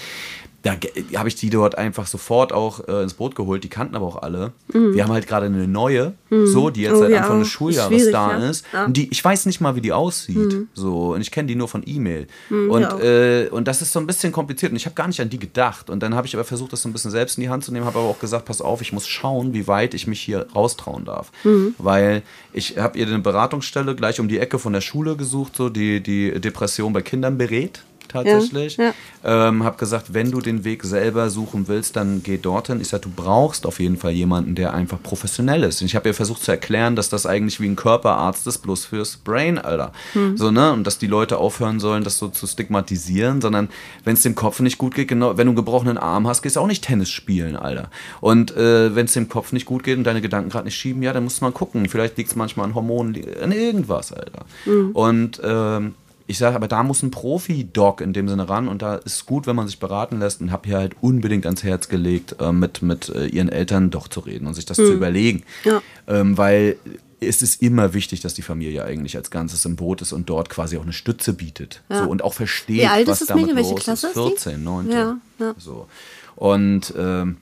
[0.63, 0.75] da
[1.17, 3.63] habe ich die dort einfach sofort auch äh, ins Boot geholt.
[3.63, 4.53] Die kannten aber auch alle.
[4.73, 4.93] Mhm.
[4.95, 6.47] Wir haben halt gerade eine neue, mhm.
[6.49, 8.49] so, die jetzt oh, seit ja, Anfang des Schuljahres da ja.
[8.49, 8.65] ist.
[8.73, 8.87] Ja.
[8.87, 10.37] Und die, ich weiß nicht mal, wie die aussieht.
[10.37, 10.69] Mhm.
[10.75, 12.27] So, und ich kenne die nur von E-Mail.
[12.51, 14.73] Mhm, und, äh, und das ist so ein bisschen kompliziert.
[14.73, 15.91] Und ich habe gar nicht an die gedacht.
[15.91, 17.73] Und dann habe ich aber versucht, das so ein bisschen selbst in die Hand zu
[17.73, 20.49] nehmen, habe aber auch gesagt, pass auf, ich muss schauen, wie weit ich mich hier
[20.57, 21.31] raustrauen darf.
[21.45, 21.77] Mhm.
[21.79, 25.69] Weil ich habe ihr eine Beratungsstelle gleich um die Ecke von der Schule gesucht, so
[25.69, 28.77] die die Depression bei Kindern berät tatsächlich.
[28.77, 28.93] Ja,
[29.25, 29.49] ja.
[29.49, 32.81] Ähm, habe gesagt, wenn du den Weg selber suchen willst, dann geh dorthin.
[32.81, 35.81] Ich sage, du brauchst auf jeden Fall jemanden, der einfach professionell ist.
[35.81, 38.87] Und ich habe ihr versucht zu erklären, dass das eigentlich wie ein Körperarzt ist, bloß
[38.87, 39.93] fürs Brain, Alter.
[40.13, 40.37] Hm.
[40.37, 40.73] So, ne?
[40.73, 43.69] Und dass die Leute aufhören sollen, das so zu stigmatisieren, sondern
[44.05, 46.57] wenn es dem Kopf nicht gut geht, genau, wenn du einen gebrochenen Arm hast, gehst
[46.57, 47.91] du auch nicht Tennis spielen, Alter.
[48.21, 51.03] Und äh, wenn es dem Kopf nicht gut geht und deine Gedanken gerade nicht schieben,
[51.03, 51.89] ja, dann musst du mal gucken.
[51.89, 54.45] Vielleicht liegt es manchmal an Hormonen, an irgendwas, Alter.
[54.65, 54.91] Hm.
[54.93, 55.95] Und ähm,
[56.29, 59.27] ich sage, aber da muss ein Profi-Doc in dem Sinne ran und da ist es
[59.27, 62.53] gut, wenn man sich beraten lässt und habe hier halt unbedingt ans Herz gelegt, äh,
[62.53, 64.87] mit, mit äh, ihren Eltern doch zu reden und sich das mhm.
[64.87, 65.43] zu überlegen.
[65.65, 65.81] Ja.
[66.07, 66.77] Ähm, weil
[67.21, 70.51] es ist immer wichtig, dass die Familie eigentlich als Ganzes im Boot ist und dort
[70.51, 71.83] quasi auch eine Stütze bietet.
[71.89, 72.05] Ja.
[72.05, 74.13] So, und auch versteht, Wie alt was ist damit Welche los Klasse ist.
[74.13, 74.93] 14, 19.
[74.93, 75.55] Ja, ja.
[75.57, 75.89] So.
[76.37, 77.39] Und ähm,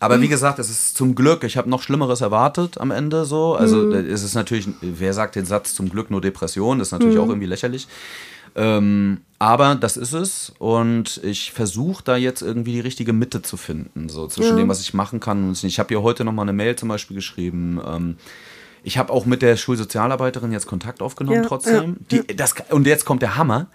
[0.00, 3.54] aber wie gesagt, es ist zum Glück, ich habe noch Schlimmeres erwartet am Ende so.
[3.54, 3.92] Also mhm.
[3.92, 7.22] es ist natürlich, wer sagt den Satz zum Glück nur Depression, das ist natürlich mhm.
[7.22, 7.88] auch irgendwie lächerlich.
[8.54, 13.56] Ähm, aber das ist es und ich versuche da jetzt irgendwie die richtige Mitte zu
[13.56, 14.56] finden, so zwischen ja.
[14.56, 15.48] dem, was ich machen kann.
[15.48, 17.80] Und ich habe ihr heute noch mal eine Mail zum Beispiel geschrieben.
[17.84, 18.16] Ähm,
[18.84, 21.96] ich habe auch mit der Schulsozialarbeiterin jetzt Kontakt aufgenommen ja, trotzdem.
[22.10, 23.68] Ja, die, das, und jetzt kommt der Hammer.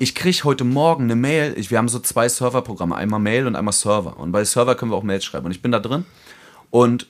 [0.00, 1.54] Ich kriege heute Morgen eine Mail.
[1.56, 4.16] Ich, wir haben so zwei Serverprogramme, einmal Mail und einmal Server.
[4.18, 5.46] Und bei Server können wir auch Mails schreiben.
[5.46, 6.04] Und ich bin da drin
[6.70, 7.08] und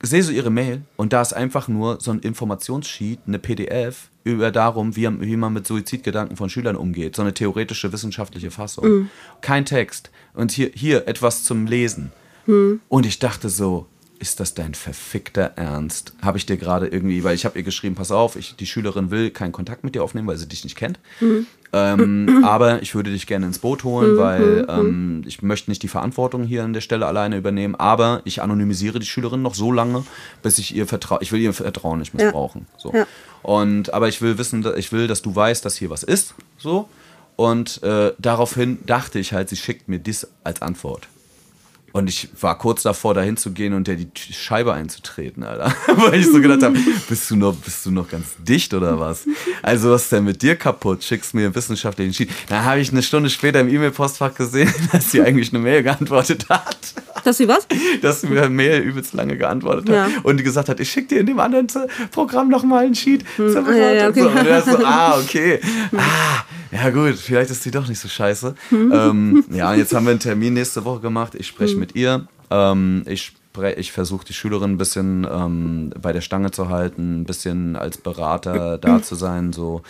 [0.00, 4.52] sehe so ihre Mail und da ist einfach nur so ein Informationssheet, eine PDF über
[4.52, 7.16] darum, wie, wie man mit Suizidgedanken von Schülern umgeht.
[7.16, 8.86] So eine theoretische wissenschaftliche Fassung.
[8.86, 9.10] Mhm.
[9.40, 10.10] Kein Text.
[10.34, 12.12] Und hier, hier etwas zum Lesen.
[12.46, 12.80] Mhm.
[12.88, 13.86] Und ich dachte so,
[14.18, 16.12] ist das dein verfickter Ernst?
[16.22, 19.10] Habe ich dir gerade irgendwie, weil ich habe ihr geschrieben, pass auf, ich, die Schülerin
[19.10, 20.98] will keinen Kontakt mit dir aufnehmen, weil sie dich nicht kennt.
[21.20, 21.46] Mhm.
[21.72, 24.18] Ähm, aber ich würde dich gerne ins Boot holen, mhm.
[24.18, 24.68] weil mhm.
[24.68, 27.74] ähm, ich möchte nicht die Verantwortung hier an der Stelle alleine übernehmen.
[27.74, 30.04] Aber ich anonymisiere die Schülerin noch so lange,
[30.42, 32.66] bis ich ihr Vertrauen, ich will ihr Vertrauen nicht missbrauchen.
[32.74, 32.80] Ja.
[32.80, 32.92] So.
[32.92, 33.06] Ja.
[33.42, 36.34] Und aber ich will wissen, ich will, dass du weißt, dass hier was ist.
[36.58, 36.88] So.
[37.36, 41.08] Und äh, daraufhin dachte ich halt, sie schickt mir dies als Antwort.
[41.92, 45.74] Und ich war kurz davor, dahin zu gehen und der die Scheibe einzutreten, Alter.
[45.96, 49.26] Weil ich so gedacht habe, bist du noch, bist du noch ganz dicht oder was?
[49.62, 51.02] Also was ist denn mit dir kaputt?
[51.02, 52.30] Schickst mir einen wissenschaftlichen Sheet.
[52.48, 56.48] Dann habe ich eine Stunde später im E-Mail-Postfach gesehen, dass sie eigentlich eine Mail geantwortet
[56.48, 56.94] hat.
[57.24, 57.66] Dass sie was?
[58.02, 60.10] Dass sie mir eine Mail übelst lange geantwortet hat.
[60.10, 60.20] Ja.
[60.22, 61.66] Und die gesagt hat, ich schicke dir in dem anderen
[62.10, 63.66] Programm nochmal einen Sheet hm.
[63.68, 64.22] Ja, ja, okay.
[64.22, 65.60] Und er so, ah, okay.
[65.90, 65.98] Hm.
[65.98, 68.54] Ah, ja gut, vielleicht ist sie doch nicht so scheiße.
[68.70, 68.92] Hm.
[68.92, 71.34] ähm, ja, jetzt haben wir einen Termin nächste Woche gemacht.
[71.34, 71.80] Ich spreche hm.
[71.80, 72.26] mit ihr.
[72.50, 73.34] Ähm, ich
[73.76, 77.98] ich versuche die Schülerin ein bisschen ähm, bei der Stange zu halten, ein bisschen als
[77.98, 79.52] Berater da zu sein.
[79.52, 79.82] So.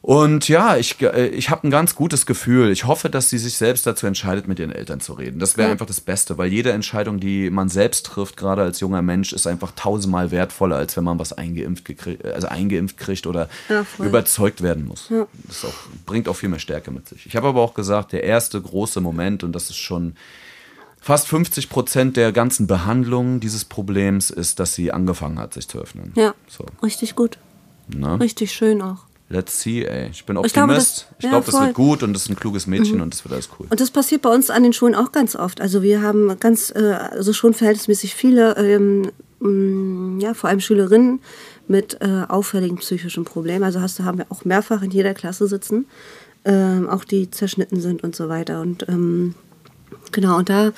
[0.00, 2.70] Und ja, ich, äh, ich habe ein ganz gutes Gefühl.
[2.70, 5.40] Ich hoffe, dass sie sich selbst dazu entscheidet, mit ihren Eltern zu reden.
[5.40, 5.72] Das wäre Ja.
[5.72, 9.46] einfach das Beste, weil jede Entscheidung, die man selbst trifft, gerade als junger Mensch, ist
[9.48, 14.62] einfach tausendmal wertvoller, als wenn man was eingeimpft, gekriegt, also eingeimpft kriegt oder Ja, überzeugt
[14.62, 15.08] werden muss.
[15.08, 15.74] Das ist auch,
[16.06, 17.26] bringt auch viel mehr Stärke mit sich.
[17.26, 20.14] Ich habe aber auch gesagt, der erste große Moment, und das ist schon
[21.00, 25.78] fast 50 Prozent der ganzen Behandlung dieses Problems, ist, dass sie angefangen hat, sich zu
[25.80, 26.12] öffnen.
[26.14, 27.38] Ja, So, richtig gut.
[27.88, 28.20] ne?
[28.20, 29.07] Richtig schön auch.
[29.30, 30.08] Let's see, ey.
[30.10, 31.06] Ich bin Ich glaube, Optimist.
[31.10, 31.54] das- Ich ja, glaube, das.
[31.54, 31.60] Mhm.
[31.66, 33.66] wird gut und das ist ein kluges Mädchen und das wird alles cool.
[33.68, 35.60] Und das passiert bei uns an den Schulen auch ganz oft.
[35.60, 36.78] Also wir haben ganz, äh,
[37.10, 39.10] also schon verhältnismäßig viele, ähm,
[39.40, 41.20] mh, ja, vor allem Schülerinnen
[41.66, 43.64] mit äh, auffälligen psychischen Problemen.
[43.64, 45.84] Also hast du, haben wir auch mehrfach in jeder Klasse sitzen,
[46.46, 48.62] ähm, auch die zerschnitten sind und so weiter.
[48.62, 49.34] Und ähm,
[50.10, 50.72] genau, und da,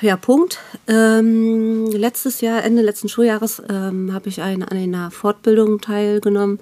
[0.00, 0.58] ja, Punkt.
[0.86, 6.60] Ähm, letztes Jahr, Ende letzten Schuljahres, ähm, habe ich ein, an einer Fortbildung teilgenommen,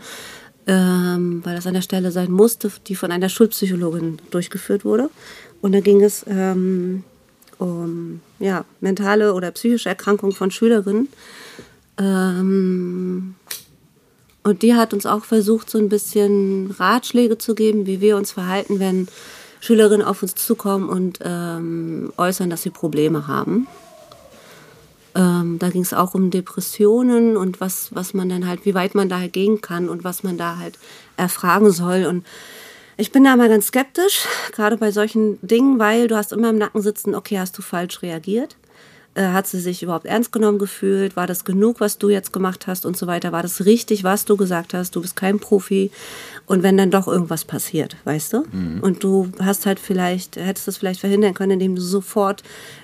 [0.66, 5.10] ähm, weil das an der Stelle sein musste, die von einer Schulpsychologin durchgeführt wurde.
[5.62, 7.04] Und da ging es ähm,
[7.58, 11.08] um ja, mentale oder psychische Erkrankungen von Schülerinnen.
[11.98, 13.34] Ähm,
[14.42, 18.32] und die hat uns auch versucht, so ein bisschen Ratschläge zu geben, wie wir uns
[18.32, 19.08] verhalten, wenn
[19.60, 23.66] Schülerinnen auf uns zukommen und ähm, äußern, dass sie Probleme haben.
[25.14, 28.94] Ähm, da ging es auch um Depressionen und was, was man dann halt, wie weit
[28.94, 30.78] man da gehen kann und was man da halt
[31.16, 32.04] erfragen soll.
[32.04, 32.26] Und
[32.98, 36.58] ich bin da mal ganz skeptisch, gerade bei solchen Dingen, weil du hast immer im
[36.58, 38.56] Nacken sitzen, okay, hast du falsch reagiert?
[39.16, 41.16] Äh, hat sie sich überhaupt ernst genommen gefühlt?
[41.16, 43.32] War das genug, was du jetzt gemacht hast und so weiter?
[43.32, 44.94] War das richtig, was du gesagt hast?
[44.94, 45.90] Du bist kein Profi.
[46.44, 48.44] Und wenn dann doch irgendwas passiert, weißt du?
[48.82, 52.42] Und du hast halt vielleicht, hättest das vielleicht verhindern können, indem du sofort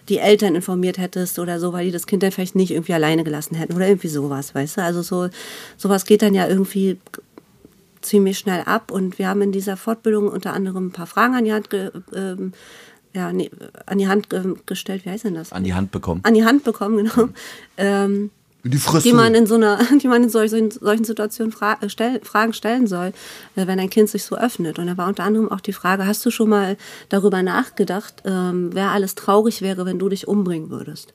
[0.09, 3.25] die Eltern informiert hättest oder so, weil die das Kind dann vielleicht nicht irgendwie alleine
[3.25, 4.83] gelassen hätten oder irgendwie sowas, weißt du?
[4.83, 5.29] Also so,
[5.77, 6.99] sowas geht dann ja irgendwie
[8.01, 8.91] ziemlich schnell ab.
[8.91, 11.91] Und wir haben in dieser Fortbildung unter anderem ein paar Fragen an die Hand, ge,
[12.15, 12.53] ähm,
[13.15, 13.51] ja, nee,
[13.87, 15.05] an die Hand ge gestellt.
[15.05, 15.53] Wie heißt denn das?
[15.53, 16.21] An die Hand bekommen.
[16.25, 17.29] An die Hand bekommen, genau.
[17.77, 18.31] Ähm,
[18.65, 22.21] Die die man in so einer, die man in solchen, solchen Situationen fra äh, stell,
[22.23, 23.13] Fragen stellen soll,
[23.57, 24.79] äh, wenn ein Kind sich so öffnet.
[24.79, 26.77] Und da war unter anderem auch die Frage: Hast du schon mal
[27.09, 31.13] darüber nachgedacht, ähm, wer alles traurig wäre, wenn du dich umbringen würdest?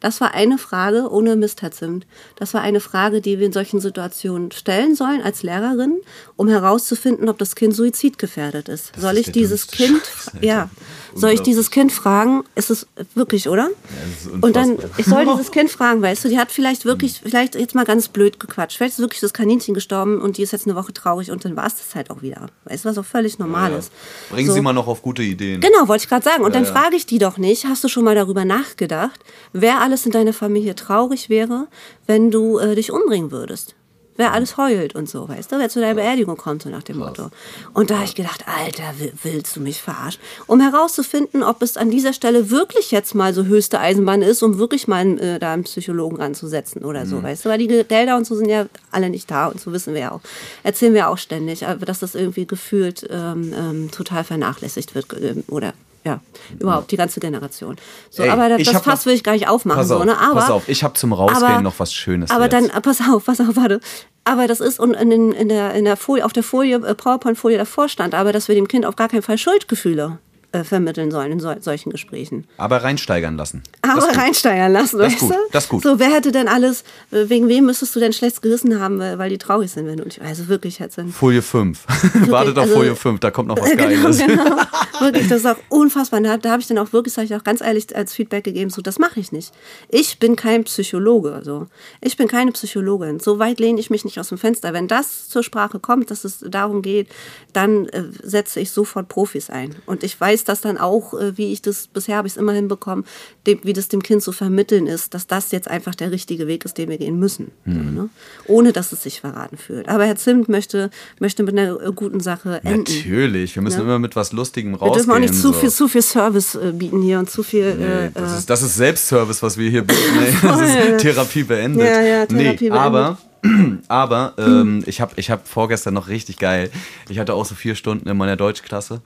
[0.00, 2.06] Das war eine Frage ohne Mist, Herr Zimt.
[2.36, 6.00] Das war eine Frage, die wir in solchen Situationen stellen sollen als Lehrerin,
[6.36, 8.92] um herauszufinden, ob das Kind suizidgefährdet ist.
[8.94, 10.46] Das soll ist ich dieses Kind, Scheiß, Alter.
[10.46, 10.70] ja,
[11.16, 12.44] soll ich dieses Kind fragen?
[12.54, 13.68] Ist es wirklich, oder?
[13.68, 17.20] das ist Und dann, ich soll dieses Kind fragen, weißt du, die hat vielleicht wirklich,
[17.22, 18.76] vielleicht jetzt mal ganz blöd gequatscht.
[18.76, 21.56] Vielleicht ist wirklich das Kaninchen gestorben und die ist jetzt eine Woche traurig und dann
[21.56, 22.46] war es das halt auch wieder.
[22.64, 23.92] Weißt du, was auch völlig normal ist.
[24.30, 24.54] Bringen So.
[24.54, 25.60] Sie mal noch auf gute Ideen.
[25.60, 26.44] Genau, wollte ich gerade sagen.
[26.44, 26.72] Und dann ja.
[26.72, 29.20] frage ich die doch nicht, hast du schon mal darüber nachgedacht,
[29.52, 31.68] wer alles in deiner Familie traurig wäre,
[32.06, 33.74] wenn du äh, dich umbringen würdest?
[34.16, 36.98] Wer alles heult und so, weißt du, wer zu deiner Beerdigung kommt, so nach dem
[36.98, 37.30] Motto.
[37.74, 40.20] Und da habe ich gedacht, Alter, will- willst du mich verarschen?
[40.46, 44.58] Um herauszufinden, ob es an dieser Stelle wirklich jetzt mal so höchste Eisenbahn ist, um
[44.58, 47.08] wirklich mal äh, da einen Psychologen ranzusetzen oder Mhm.
[47.08, 47.48] so, weißt du.
[47.48, 50.12] Weil die Gelder und so sind ja alle nicht da und so wissen wir ja
[50.12, 50.20] auch.
[50.62, 55.06] Erzählen wir auch ständig, aber dass das irgendwie gefühlt ähm, ähm, total vernachlässigt wird
[55.48, 55.72] oder
[56.06, 56.20] ja,
[56.58, 57.76] überhaupt die ganze Generation.
[58.10, 59.80] So, Ey, aber das, das Fass will ich gar nicht aufmachen.
[59.80, 60.16] Pass auf, so, ne?
[60.16, 62.30] aber, pass auf, ich habe zum Rausgehen aber- noch was Schönes.
[62.30, 62.52] Aber jetzt.
[62.52, 63.80] dann, äh, pass auf, pass auf, warte.
[64.24, 67.58] Aber das ist und in, in der, in der Folie, auf der Folie, äh, PowerPoint-Folie
[67.58, 70.18] davor stand, aber dass wir dem Kind auf gar keinen Fall Schuldgefühle
[70.56, 72.46] äh, vermitteln sollen in sol solchen Gesprächen.
[72.56, 73.62] Aber reinsteigern lassen.
[73.82, 75.36] Aber reinsteigern lassen, Das weißt gut, du?
[75.52, 75.82] das ist gut.
[75.82, 79.30] So, wer hätte denn alles, äh, wegen wem müsstest du denn schlechtes Gewissen haben, weil
[79.30, 81.12] die traurig sind, wenn du nicht, also wirklich jetzt sind.
[81.12, 81.84] Folie 5.
[82.30, 84.18] Wartet auf also- Folie 5, da kommt noch was Genau, Geiles.
[84.18, 84.44] genau.
[85.00, 86.22] Wirklich, das ist auch unfassbar.
[86.22, 88.70] Da, da habe ich dann auch wirklich, sage ich auch ganz ehrlich als Feedback gegeben,
[88.70, 89.52] so, das mache ich nicht.
[89.90, 91.42] Ich bin kein Psychologe.
[91.44, 91.66] So.
[92.00, 93.20] Ich bin keine Psychologin.
[93.20, 94.72] So weit lehne ich mich nicht aus dem Fenster.
[94.72, 97.08] Wenn das zur Sprache kommt, dass es darum geht,
[97.52, 99.76] dann äh, setze ich sofort Profis ein.
[99.84, 102.52] Und ich weiß das dann auch, äh, wie ich das, bisher habe ich es immer
[102.52, 103.04] hinbekommen,
[103.46, 106.64] dem, wie das dem Kind zu vermitteln ist, dass das jetzt einfach der richtige Weg
[106.64, 107.50] ist, den wir gehen müssen.
[107.66, 108.08] So, ne?
[108.46, 109.88] Ohne, dass es sich verraten fühlt.
[109.88, 112.80] Aber Herr Zimt möchte, möchte mit einer äh, guten Sache enden.
[112.92, 113.84] Natürlich, wir müssen Ja.
[113.84, 114.94] immer mit was Lustigem Wir rausgehen.
[115.06, 115.52] dürfen auch nicht zu so.
[115.52, 117.74] viel, zu viel Service äh, bieten hier und zu viel.
[117.74, 120.02] Nee, äh, das, ist, das ist Selbstservice, was wir hier bieten.
[120.42, 121.86] Das ist Therapie beendet.
[121.86, 122.72] Ja, ja, Therapie nee, beendet.
[122.72, 123.18] aber,
[123.88, 126.70] aber ähm, ich habe ich hab vorgestern noch richtig geil.
[127.08, 129.00] Ich hatte auch so vier Stunden in meiner Deutschklasse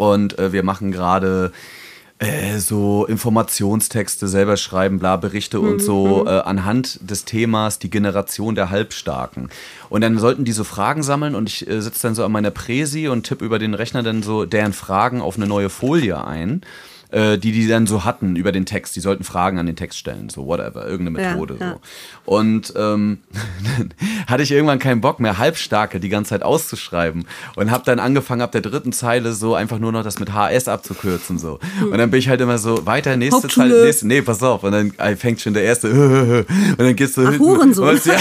[0.00, 1.52] und äh, wir machen gerade
[2.18, 7.90] äh, so Informationstexte selber schreiben, bla, Berichte und Mhm, so äh, anhand des Themas die
[7.90, 9.50] Generation der Halbstarken.
[9.90, 12.50] Und dann sollten die so Fragen sammeln und ich äh, sitze dann so an meiner
[12.50, 16.62] Präsi und tippe über den Rechner dann so deren Fragen auf eine neue Folie ein.
[17.12, 18.94] Äh, die die dann so hatten über den Text.
[18.96, 21.56] Die sollten Fragen an den Text stellen, so whatever, irgendeine Ja, Methode.
[21.60, 21.72] ja.
[21.72, 21.80] So.
[22.32, 23.18] Und ähm,
[23.76, 23.94] dann
[24.26, 28.40] hatte ich irgendwann keinen Bock mehr, Halbstarke die ganze Zeit auszuschreiben und habe dann angefangen,
[28.42, 31.38] ab der dritten Zeile so einfach nur noch das mit HS abzukürzen.
[31.38, 31.58] so.
[31.82, 33.68] Und dann bin ich halt immer so, weiter, nächste Hauptschule.
[33.70, 34.62] Zeile, nächste, nee, pass auf.
[34.64, 37.38] Und dann äh, fängt schon der erste und dann gehst du hinten.
[37.40, 37.88] Hurensohn.
[37.88, 38.20] und ja, Dann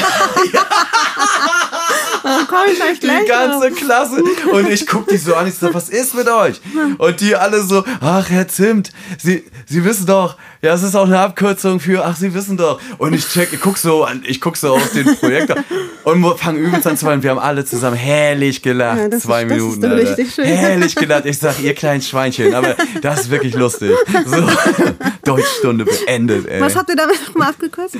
[2.48, 3.24] komm ich gleich gleich.
[3.24, 3.72] die ganze.
[3.72, 4.24] Klasse.
[4.52, 6.60] Und ich guck die so an, ich so, was ist mit euch?
[6.98, 11.06] Und die alle so, ach, Herr Zimt, Sie, Sie wissen doch, ja, es ist auch
[11.06, 12.80] eine Abkürzung für, ach, Sie wissen doch.
[12.98, 15.58] Und ich check, ich guck so an, ich guck so auf den Projektor
[16.04, 17.24] und fange übelst an zu weinen.
[17.24, 18.98] Wir haben alle zusammen herrlich gelacht.
[19.00, 19.82] Ja, das zwei ist- das ist Minuten.
[19.82, 20.10] doch Alter.
[20.18, 20.46] richtig schön.
[20.46, 21.26] Herrlich gelacht.
[21.26, 23.92] Ich sag, ihr kleinen Schweinchen, aber das ist wirklich lustig.
[24.26, 24.48] So,
[25.24, 26.60] Deutschstunde beendet, ey.
[26.62, 27.96] Was habt ihr damit nochmal abgekürzt?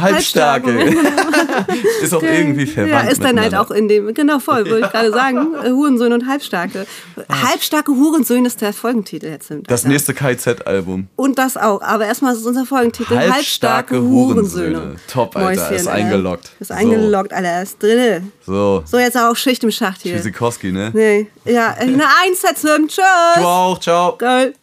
[0.00, 0.70] Halbstarke.
[2.02, 2.92] ist auch irgendwie verwandt.
[2.92, 6.26] Ja, ist dann halt auch in dem, genau voll, wollte ich gerade sagen, Hurensöhne und
[6.28, 6.86] Halbstarke.
[7.28, 9.52] Halbstarke Hurensöhne ist der Folgentitel jetzt.
[9.66, 11.08] Das nächste KZ-Album.
[11.16, 14.76] Und das auch, aber erstmal ist unser Folgentitel Halbstarke Halbstarke Hurensöhne.
[14.78, 14.96] Hurensöhne.
[15.10, 15.92] Top, Alter, ist Alter.
[16.04, 16.50] eingeloggt.
[16.60, 16.74] Ist So.
[16.74, 18.32] eingeloggt, Alter, ist drin.
[18.46, 20.16] So, So, jetzt auch Schicht im Schacht hier.
[20.16, 20.90] Tschüssikowski, ne?
[20.94, 23.04] Nee, ja, eine Eins setzen, tschüss.
[23.36, 24.16] Du auch, ciao.
[24.16, 24.54] Geil.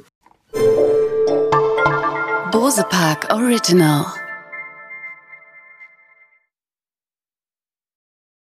[2.52, 4.06] Bose Park Original.